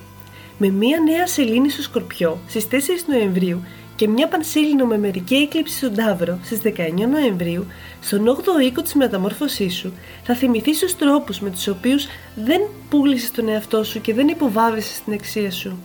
Με 0.58 0.68
μια 0.68 0.98
νέα 1.00 1.26
σελήνη 1.26 1.70
στο 1.70 1.82
Σκορπιό 1.82 2.38
στις 2.46 2.68
4 2.70 2.74
Νοεμβρίου 3.06 3.62
και 3.96 4.08
μια 4.08 4.28
πανσέλινο 4.28 4.84
με 4.84 4.98
μερική 4.98 5.34
έκλειψη 5.34 5.76
στον 5.76 5.94
Ταύρο 5.94 6.38
στις 6.42 6.60
19 6.64 7.08
Νοεμβρίου, 7.10 7.66
στον 8.00 8.28
8ο 8.28 8.62
οίκο 8.62 8.82
της 8.82 8.94
μεταμόρφωσής 8.94 9.74
σου, 9.74 9.92
θα 10.22 10.34
θυμηθείς 10.34 10.78
τους 10.78 10.96
τρόπους 10.96 11.40
με 11.40 11.50
τους 11.50 11.68
οποίους 11.68 12.06
δεν 12.34 12.60
πούλησες 12.90 13.30
τον 13.30 13.48
εαυτό 13.48 13.84
σου 13.84 14.00
και 14.00 14.14
δεν 14.14 14.28
υποβάβησες 14.28 15.00
την 15.04 15.12
αξία 15.12 15.50
σου. 15.50 15.78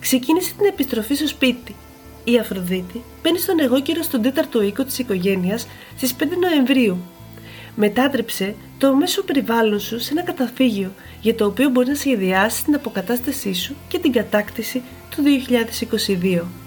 Ξεκίνησε 0.00 0.52
την 0.56 0.66
επιστροφή 0.66 1.14
στο 1.14 1.26
σπίτι. 1.26 1.74
Η 2.24 2.38
Αφροδίτη 2.38 3.02
μπαίνει 3.22 3.38
στον 3.38 3.60
εγώ 3.60 3.80
καιρό 3.80 4.02
στον 4.02 4.22
τέταρτο 4.22 4.62
οίκο 4.62 4.84
της 4.84 4.98
οικογένειας 4.98 5.66
στις 5.96 6.14
5 6.20 6.24
Νοεμβρίου. 6.40 6.98
Μετάτρεψε 7.76 8.54
το 8.78 8.94
μέσο 8.94 9.22
περιβάλλον 9.22 9.80
σου 9.80 10.00
σε 10.00 10.12
ένα 10.12 10.22
καταφύγιο 10.22 10.92
για 11.20 11.34
το 11.34 11.46
οποίο 11.46 11.68
μπορεί 11.68 11.88
να 11.88 11.94
σχεδιάσεις 11.94 12.62
την 12.62 12.74
αποκατάστασή 12.74 13.54
σου 13.54 13.74
και 13.88 13.98
την 13.98 14.12
κατάκτηση 14.12 14.82
του 15.10 15.22
2022. 16.20 16.63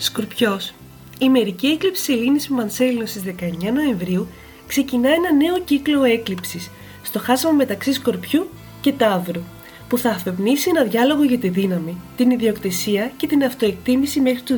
Σκορπιός 0.00 0.74
Η 1.18 1.28
μερική 1.28 1.66
έκλειψη 1.66 2.02
σελήνης 2.02 2.48
Μανσέλινος 2.48 3.10
στις 3.10 3.22
19 3.22 3.72
Νοεμβρίου 3.74 4.28
ξεκινά 4.66 5.08
ένα 5.08 5.32
νέο 5.32 5.60
κύκλο 5.60 6.04
έκλειψης 6.04 6.70
στο 7.02 7.18
χάσμα 7.18 7.50
μεταξύ 7.50 7.92
Σκορπιού 7.92 8.50
και 8.80 8.92
Ταύρου 8.92 9.42
που 9.88 9.98
θα 9.98 10.10
αφευνήσει 10.10 10.70
ένα 10.74 10.84
διάλογο 10.84 11.24
για 11.24 11.38
τη 11.38 11.48
δύναμη, 11.48 12.00
την 12.16 12.30
ιδιοκτησία 12.30 13.12
και 13.16 13.26
την 13.26 13.44
αυτοεκτίμηση 13.44 14.20
μέχρι 14.20 14.40
το 14.40 14.54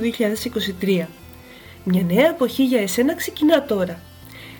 2023. 0.80 1.06
Μια 1.84 2.02
νέα 2.02 2.28
εποχή 2.28 2.64
για 2.64 2.80
εσένα 2.80 3.14
ξεκινά 3.14 3.64
τώρα. 3.64 4.00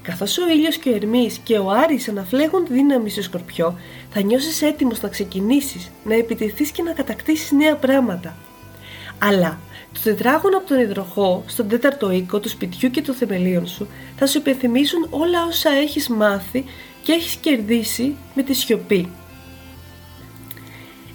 Καθώς 0.03 0.39
ο 0.39 0.49
ήλιος 0.51 0.77
και 0.77 0.89
ο 0.89 0.95
Ερμής 0.95 1.39
και 1.39 1.59
ο 1.59 1.71
Άρης 1.71 2.09
αναφλέγουν 2.09 2.65
τη 2.65 2.73
δύναμη 2.73 3.11
στο 3.11 3.23
Σκορπιό, 3.23 3.79
θα 4.11 4.21
νιώσεις 4.21 4.63
έτοιμος 4.63 5.01
να 5.01 5.09
ξεκινήσεις, 5.09 5.91
να 6.05 6.15
επιτεθείς 6.15 6.71
και 6.71 6.83
να 6.83 6.93
κατακτήσεις 6.93 7.51
νέα 7.53 7.77
πράγματα. 7.77 8.37
Αλλά 9.19 9.59
το 9.93 10.01
τετράγωνο 10.03 10.57
από 10.57 10.67
τον 10.67 10.81
υδροχό 10.81 11.43
στον 11.47 11.69
τέταρτο 11.69 12.11
οίκο 12.11 12.39
του 12.39 12.49
σπιτιού 12.49 12.91
και 12.91 13.03
των 13.03 13.15
θεμελίων 13.15 13.67
σου 13.67 13.89
θα 14.17 14.27
σου 14.27 14.39
υπενθυμίσουν 14.39 15.07
όλα 15.11 15.45
όσα 15.45 15.71
έχεις 15.71 16.09
μάθει 16.09 16.65
και 17.03 17.13
έχεις 17.13 17.35
κερδίσει 17.35 18.17
με 18.35 18.43
τη 18.43 18.53
σιωπή. 18.53 19.09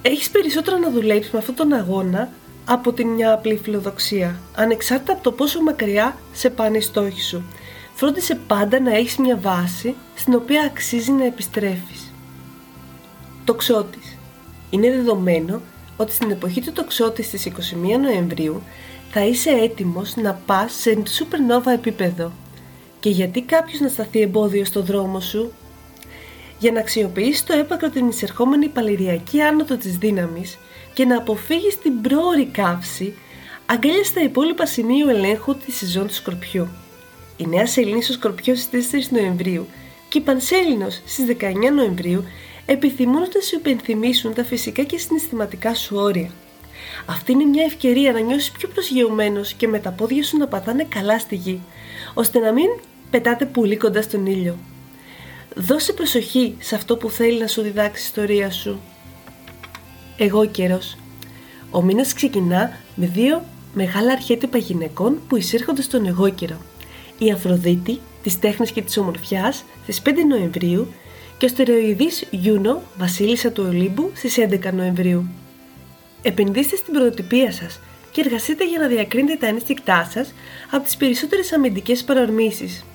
Έχεις 0.01 0.29
περισσότερο 0.29 0.77
να 0.77 0.91
δουλέψεις 0.91 1.31
με 1.31 1.39
αυτόν 1.39 1.55
τον 1.55 1.73
αγώνα 1.73 2.29
από 2.65 2.93
την 2.93 3.07
μια 3.07 3.33
απλή 3.33 3.57
φιλοδοξία, 3.63 4.39
ανεξάρτητα 4.55 5.13
από 5.13 5.23
το 5.23 5.31
πόσο 5.31 5.61
μακριά 5.61 6.17
σε 6.33 6.49
πάνε 6.49 6.77
οι 6.77 6.81
στόχοι 6.81 7.21
σου. 7.21 7.43
Φρόντισε 7.93 8.35
πάντα 8.47 8.79
να 8.79 8.95
έχεις 8.95 9.17
μια 9.17 9.37
βάση 9.37 9.95
στην 10.15 10.33
οποία 10.33 10.61
αξίζει 10.61 11.11
να 11.11 11.25
επιστρέφεις. 11.25 12.13
Τοξότης. 13.45 14.17
Είναι 14.69 14.91
δεδομένο 14.91 15.61
ότι 15.97 16.11
στην 16.11 16.31
εποχή 16.31 16.61
του 16.61 16.71
τοξότη 16.71 17.23
στις 17.23 17.47
21 17.47 17.51
Νοεμβρίου 18.01 18.61
θα 19.11 19.25
είσαι 19.25 19.49
έτοιμος 19.49 20.15
να 20.15 20.33
πας 20.45 20.73
σε 20.73 21.03
supernova 21.19 21.71
επίπεδο. 21.73 22.31
Και 22.99 23.09
γιατί 23.09 23.41
κάποιος 23.41 23.79
να 23.79 23.87
σταθεί 23.87 24.21
εμπόδιο 24.21 24.65
στο 24.65 24.81
δρόμο 24.81 25.19
σου; 25.19 25.51
Για 26.59 26.71
να 26.71 26.79
αξιοποιήσεις 26.79 27.43
το 27.43 27.53
έπακρο 27.53 27.89
την 27.89 28.07
εισερχόμενη 28.07 28.67
παλαιριακή 28.67 29.41
άνοδο 29.41 29.75
της 29.75 29.97
δύναμης 29.97 30.57
και 30.93 31.05
να 31.05 31.17
αποφύγεις 31.17 31.79
την 31.79 32.01
πρόορη 32.01 32.45
καύση, 32.45 33.13
αγκάλιασε 33.65 34.13
τα 34.13 34.21
υπόλοιπα 34.21 34.65
σημείο 34.65 35.09
ελέγχου 35.09 35.55
της 35.55 35.75
σεζόν 35.75 36.07
του 36.07 36.13
Σκορπιού. 36.13 36.67
Η 37.37 37.47
νέα 37.47 37.67
σελήνη 37.67 38.03
στο 38.03 38.13
Σκορπιό 38.13 38.55
στις 38.55 38.89
4 38.91 38.97
Νοεμβρίου 39.09 39.67
και 40.09 40.17
η 40.17 40.21
Πανσέλινος 40.21 41.01
στις 41.05 41.25
19 41.39 41.53
Νοεμβρίου 41.75 42.23
επιθυμούν 42.65 43.19
να 43.19 43.41
σου 43.47 43.55
υπενθυμίσουν 43.55 44.33
τα 44.33 44.43
φυσικά 44.43 44.83
και 44.83 44.97
συναισθηματικά 44.97 45.75
σου 45.75 45.95
όρια. 45.97 46.31
Αυτή 47.05 47.31
είναι 47.31 47.43
μια 47.43 47.63
ευκαιρία 47.63 48.11
να 48.11 48.19
νιώσεις 48.19 48.51
πιο 48.51 48.67
προσγειωμένος 48.67 49.53
και 49.53 49.67
με 49.67 49.79
τα 49.79 49.91
πόδια 49.91 50.23
σου 50.23 50.37
να 50.37 50.47
πατάνε 50.47 50.83
καλά 50.83 51.19
στη 51.19 51.35
γη, 51.35 51.61
ώστε 52.13 52.39
να 52.39 52.51
μην 52.51 52.67
πετάτε 53.09 53.45
πολύ 53.45 53.77
κοντά 53.77 54.01
στον 54.01 54.25
ήλιο. 54.25 54.57
Δώσε 55.55 55.93
προσοχή 55.93 56.55
σε 56.59 56.75
αυτό 56.75 56.97
που 56.97 57.09
θέλει 57.09 57.39
να 57.39 57.47
σου 57.47 57.61
διδάξει 57.61 58.01
η 58.01 58.05
ιστορία 58.05 58.51
σου. 58.51 58.79
Εγώ 60.17 60.45
καιρός. 60.45 60.97
Ο 61.71 61.81
μήνας 61.81 62.13
ξεκινά 62.13 62.77
με 62.95 63.05
δύο 63.05 63.43
μεγάλα 63.73 64.11
αρχέτυπα 64.11 64.57
γυναικών 64.57 65.21
που 65.27 65.35
εισέρχονται 65.35 65.81
στον 65.81 66.05
εγώ 66.05 66.29
καιρό. 66.29 66.57
Η 67.17 67.31
Αφροδίτη, 67.31 67.99
της 68.23 68.39
τέχνης 68.39 68.71
και 68.71 68.81
της 68.81 68.97
ομορφιάς, 68.97 69.63
στις 69.83 70.01
5 70.01 70.23
Νοεμβρίου 70.27 70.93
και 71.45 71.51
ο 71.51 71.53
στερεοειδής 71.53 72.25
Γιούνο, 72.29 72.81
βασίλισσα 72.97 73.51
του 73.51 73.65
Ολύμπου, 73.67 74.11
στις 74.13 74.37
11 74.37 74.71
Νοεμβρίου. 74.73 75.27
Επενδύστε 76.21 76.75
στην 76.75 76.93
πρωτοτυπία 76.93 77.51
σας 77.51 77.79
και 78.11 78.21
εργαστείτε 78.21 78.67
για 78.67 78.79
να 78.79 78.87
διακρίνετε 78.87 79.37
τα 79.39 79.47
ένστικτά 79.47 80.09
σας 80.11 80.33
από 80.71 80.83
τις 80.83 80.97
περισσότερες 80.97 81.53
αμυντικές 81.53 82.03
παρορμήσεις. 82.03 82.85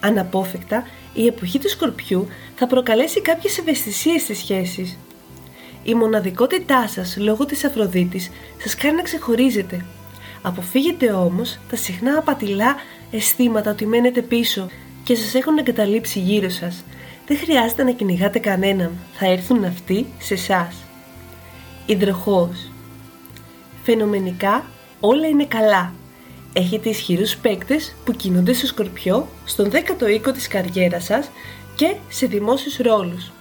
Αναπόφευκτα, 0.00 0.86
η 1.14 1.26
εποχή 1.26 1.58
του 1.58 1.68
Σκορπιού 1.68 2.28
θα 2.54 2.66
προκαλέσει 2.66 3.20
κάποιες 3.20 3.58
ευαισθησίες 3.58 4.22
στις 4.22 4.38
σχέσεις. 4.38 4.98
Η 5.82 5.94
μοναδικότητά 5.94 6.88
σας 6.88 7.16
λόγω 7.16 7.44
της 7.44 7.64
Αφροδίτης 7.64 8.30
σας 8.62 8.74
κάνει 8.74 8.96
να 8.96 9.02
ξεχωρίζετε. 9.02 9.84
Αποφύγετε 10.42 11.12
όμως 11.12 11.58
τα 11.70 11.76
συχνά 11.76 12.18
απατηλά 12.18 12.76
αισθήματα 13.10 13.70
ότι 13.70 13.86
μένετε 13.86 14.22
πίσω 14.22 14.68
και 15.04 15.14
σας 15.14 15.34
έχουν 15.34 15.58
εγκαταλείψει 15.58 16.18
γύρω 16.18 16.48
σας 16.48 16.84
δεν 17.26 17.38
χρειάζεται 17.38 17.82
να 17.82 17.90
κυνηγάτε 17.90 18.38
κανέναν, 18.38 18.90
θα 19.12 19.26
έρθουν 19.26 19.64
αυτοί 19.64 20.06
σε 20.18 20.34
εσάς. 20.34 20.76
Υδροχόος 21.86 22.70
Φαινομενικά 23.82 24.64
όλα 25.00 25.26
είναι 25.26 25.44
καλά. 25.44 25.92
Έχετε 26.52 26.88
ισχυρούς 26.88 27.36
παίκτες 27.36 27.94
που 28.04 28.12
κινούνται 28.12 28.52
στο 28.52 28.66
σκορπιό, 28.66 29.28
στον 29.44 29.70
10ο 29.70 30.08
οίκο 30.08 30.32
της 30.32 30.48
καριέρας 30.48 31.04
σας 31.04 31.30
και 31.74 31.94
σε 32.08 32.26
δημόσιους 32.26 32.76
ρόλους. 32.76 33.32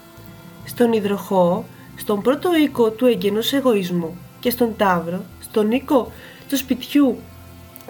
Στον 0.66 0.94
υδροχόο 0.94 1.64
στον 1.96 2.22
πρώτο 2.22 2.56
οίκο 2.56 2.90
του 2.90 3.06
εγγενούς 3.06 3.54
εγωισμού 3.54 4.18
και 4.40 4.50
στον 4.50 4.76
Ταύρο, 4.78 5.24
στον 5.42 5.72
οίκο 5.72 6.12
του 6.50 6.58
σπιτιού 6.58 7.18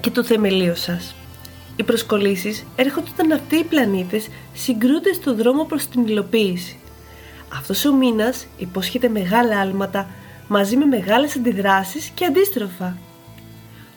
και 0.02 0.10
του 0.10 0.24
θεμελίου 0.24 0.76
σας. 0.76 1.16
Οι 1.82 1.84
προσκολήσεις 1.84 2.66
έρχονται 2.76 3.10
όταν 3.14 3.32
αυτοί 3.32 3.56
οι 3.56 3.64
πλανήτες 3.64 4.28
συγκρούνται 4.54 5.14
στο 5.14 5.36
δρόμο 5.36 5.64
προς 5.64 5.88
την 5.88 6.08
υλοποίηση. 6.08 6.80
Αυτός 7.54 7.86
ο 7.86 7.94
μήνας 7.94 8.48
υπόσχεται 8.58 9.10
μεγάλα 9.10 9.60
άλματα 9.60 10.10
μαζί 10.48 10.78
με 10.78 10.86
μεγάλες 10.86 11.36
αντιδράσεις 11.36 12.12
και 12.14 12.26
αντίστροφα. 12.26 12.98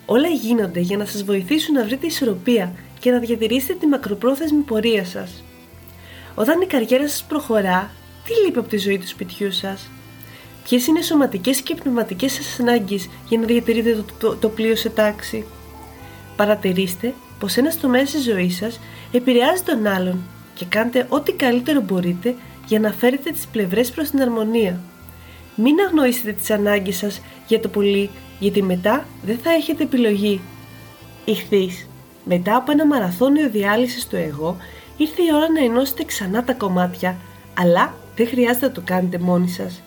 Όλα 0.07 0.29
γίνονται 0.29 0.81
για 0.81 0.97
να 0.97 1.05
σας 1.05 1.25
βοηθήσουν 1.25 1.75
να 1.75 1.85
βρείτε 1.85 2.07
ισορροπία 2.07 2.73
και 2.99 3.11
να 3.11 3.19
διατηρήσετε 3.19 3.75
τη 3.75 3.87
μακροπρόθεσμη 3.87 4.63
πορεία 4.63 5.05
σας. 5.05 5.45
Όταν 6.35 6.61
η 6.61 6.67
καριέρα 6.67 7.09
σας 7.09 7.25
προχωρά, 7.29 7.91
τι 8.25 8.33
λείπει 8.45 8.59
από 8.59 8.69
τη 8.69 8.77
ζωή 8.77 8.99
του 8.99 9.09
σπιτιού 9.09 9.53
σας; 9.53 9.91
Ποιες 10.65 10.87
είναι 10.87 10.99
οι 10.99 11.03
σωματικές 11.03 11.61
και 11.61 11.75
πνευματικές 11.75 12.33
σας 12.33 12.61
ανάγκες 12.61 13.09
για 13.29 13.39
να 13.39 13.45
διατηρείτε 13.45 13.93
το, 13.95 14.05
το, 14.19 14.37
το 14.37 14.49
πλοίο 14.49 14.77
σε 14.77 14.89
τάξη; 14.89 15.45
Παρατηρήστε 16.37 17.15
πως 17.45 17.57
ένας 17.57 17.81
τομέας 17.81 18.11
της 18.11 18.23
ζωής 18.23 18.57
σας 18.57 18.81
επηρεάζει 19.13 19.63
τον 19.63 19.87
άλλον 19.87 20.19
και 20.55 20.65
κάντε 20.65 21.07
ό,τι 21.09 21.33
καλύτερο 21.33 21.81
μπορείτε 21.81 22.35
για 22.67 22.81
να 22.81 22.93
φέρετε 22.93 23.31
τις 23.31 23.47
πλευρές 23.47 23.91
προς 23.91 24.11
την 24.11 24.21
αρμονία. 24.21 24.81
Μην 25.55 25.75
αγνοήσετε 25.87 26.33
τις 26.33 26.51
ανάγκες 26.51 26.97
σας 26.97 27.21
για 27.47 27.61
το 27.61 27.69
πολύ, 27.69 28.11
γιατί 28.39 28.63
μετά 28.63 29.07
δεν 29.25 29.39
θα 29.43 29.51
έχετε 29.51 29.83
επιλογή. 29.83 30.41
Ηχθείς. 31.25 31.89
Μετά 32.25 32.57
από 32.57 32.73
ένα 32.73 32.87
μαραθώνιο 32.87 33.51
διάλυσης 33.51 34.03
στο 34.03 34.17
εγώ, 34.17 34.57
ήρθε 34.97 35.23
η 35.23 35.35
ώρα 35.35 35.51
να 35.51 35.65
ενώσετε 35.65 36.05
ξανά 36.05 36.45
τα 36.45 36.53
κομμάτια, 36.53 37.17
αλλά 37.59 37.95
δεν 38.17 38.27
χρειάζεται 38.29 38.67
να 38.67 38.73
το 38.73 38.83
κάνετε 38.85 39.19
μόνοι 39.19 39.49
σας. 39.49 39.83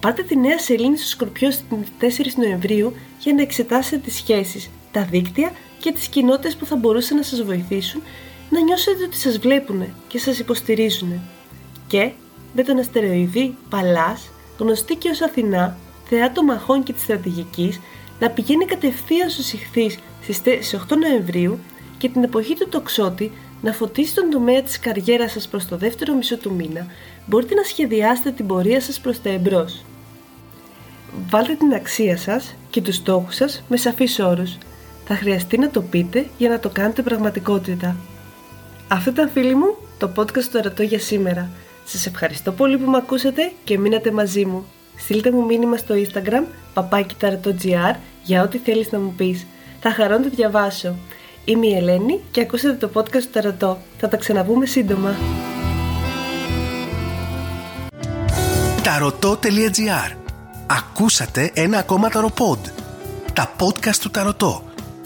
Πάρτε 0.00 0.22
τη 0.22 0.36
νέα 0.36 0.58
σελήνη 0.58 0.96
στο 0.96 1.08
Σκορπιό 1.08 1.50
στις 1.50 1.66
4 1.98 2.34
Νοεμβρίου 2.36 2.92
για 3.18 3.34
να 3.34 3.42
εξετάσετε 3.42 3.96
τις 3.96 4.14
σχέσεις, 4.14 4.70
τα 4.92 5.02
δίκτυα 5.10 5.50
και 5.84 5.92
τις 5.92 6.08
κοινότητες 6.08 6.56
που 6.56 6.66
θα 6.66 6.76
μπορούσαν 6.76 7.16
να 7.16 7.22
σας 7.22 7.42
βοηθήσουν 7.42 8.02
να 8.50 8.60
νιώσετε 8.60 9.04
ότι 9.04 9.16
σας 9.16 9.38
βλέπουν 9.38 9.94
και 10.08 10.18
σας 10.18 10.38
υποστηρίζουν. 10.38 11.20
Και 11.86 12.10
με 12.54 12.62
τον 12.62 12.78
αστεροειδή 12.78 13.56
Παλάς, 13.68 14.30
γνωστή 14.58 14.94
και 14.96 15.08
ως 15.08 15.20
Αθηνά, 15.20 15.76
θεά 16.08 16.32
των 16.32 16.44
μαχών 16.44 16.82
και 16.82 16.92
της 16.92 17.02
στρατηγικής, 17.02 17.80
να 18.20 18.30
πηγαίνει 18.30 18.64
κατευθείαν 18.64 19.30
στους 19.30 19.52
ηχθείς 19.52 19.98
στις 20.30 20.74
8 20.74 20.96
Νοεμβρίου 20.96 21.58
και 21.98 22.08
την 22.08 22.22
εποχή 22.22 22.54
του 22.54 22.68
τοξότη 22.68 23.32
να 23.62 23.72
φωτίσει 23.72 24.14
τον 24.14 24.30
τομέα 24.30 24.62
της 24.62 24.78
καριέρας 24.78 25.32
σας 25.32 25.48
προς 25.48 25.66
το 25.66 25.76
δεύτερο 25.76 26.14
μισό 26.14 26.36
του 26.36 26.54
μήνα, 26.54 26.86
μπορείτε 27.26 27.54
να 27.54 27.62
σχεδιάσετε 27.62 28.30
την 28.30 28.46
πορεία 28.46 28.80
σας 28.80 29.00
προς 29.00 29.22
τα 29.22 29.30
εμπρός. 29.30 29.84
Βάλτε 31.28 31.54
την 31.54 31.74
αξία 31.74 32.16
σας 32.16 32.54
και 32.70 32.80
τους 32.80 32.94
στόχους 32.94 33.34
σας 33.34 33.62
με 33.68 33.76
σαφείς 33.76 34.18
όρους. 34.18 34.56
Θα 35.04 35.14
χρειαστεί 35.14 35.58
να 35.58 35.70
το 35.70 35.82
πείτε 35.82 36.26
για 36.38 36.48
να 36.48 36.58
το 36.58 36.68
κάνετε 36.68 37.02
πραγματικότητα. 37.02 37.96
Αυτό 38.88 39.10
ήταν 39.10 39.30
φίλοι 39.30 39.54
μου 39.54 39.76
το 39.98 40.10
podcast 40.16 40.44
του 40.50 40.56
Ερωτώ 40.56 40.82
για 40.82 40.98
σήμερα. 40.98 41.50
Σας 41.84 42.06
ευχαριστώ 42.06 42.52
πολύ 42.52 42.78
που 42.78 42.90
με 42.90 42.96
ακούσατε 42.96 43.52
και 43.64 43.78
μείνατε 43.78 44.10
μαζί 44.12 44.44
μου. 44.44 44.66
Στείλτε 44.96 45.30
μου 45.30 45.44
μήνυμα 45.44 45.76
στο 45.76 45.94
Instagram 45.94 46.44
papakitaratogr 46.74 47.94
για 48.22 48.42
ό,τι 48.42 48.58
θέλεις 48.58 48.92
να 48.92 48.98
μου 48.98 49.14
πεις. 49.16 49.46
Θα 49.80 49.90
χαρώ 49.92 50.16
να 50.16 50.22
το 50.22 50.28
διαβάσω. 50.28 50.94
Είμαι 51.44 51.66
η 51.66 51.74
Ελένη 51.74 52.20
και 52.30 52.40
ακούσατε 52.40 52.86
το 52.86 52.90
podcast 52.94 53.22
του 53.22 53.30
Ταρατό. 53.32 53.78
Θα 53.98 54.08
τα 54.08 54.16
ξαναβούμε 54.16 54.66
σύντομα. 54.66 55.14
Ταρωτό.gr 58.82 60.16
Ακούσατε 60.66 61.50
ένα 61.54 61.78
ακόμα 61.78 62.08
ταροπόντ. 62.08 62.66
Τα 63.32 63.52
podcast 63.58 63.96
του 63.96 64.10
Ταρωτό. 64.10 64.73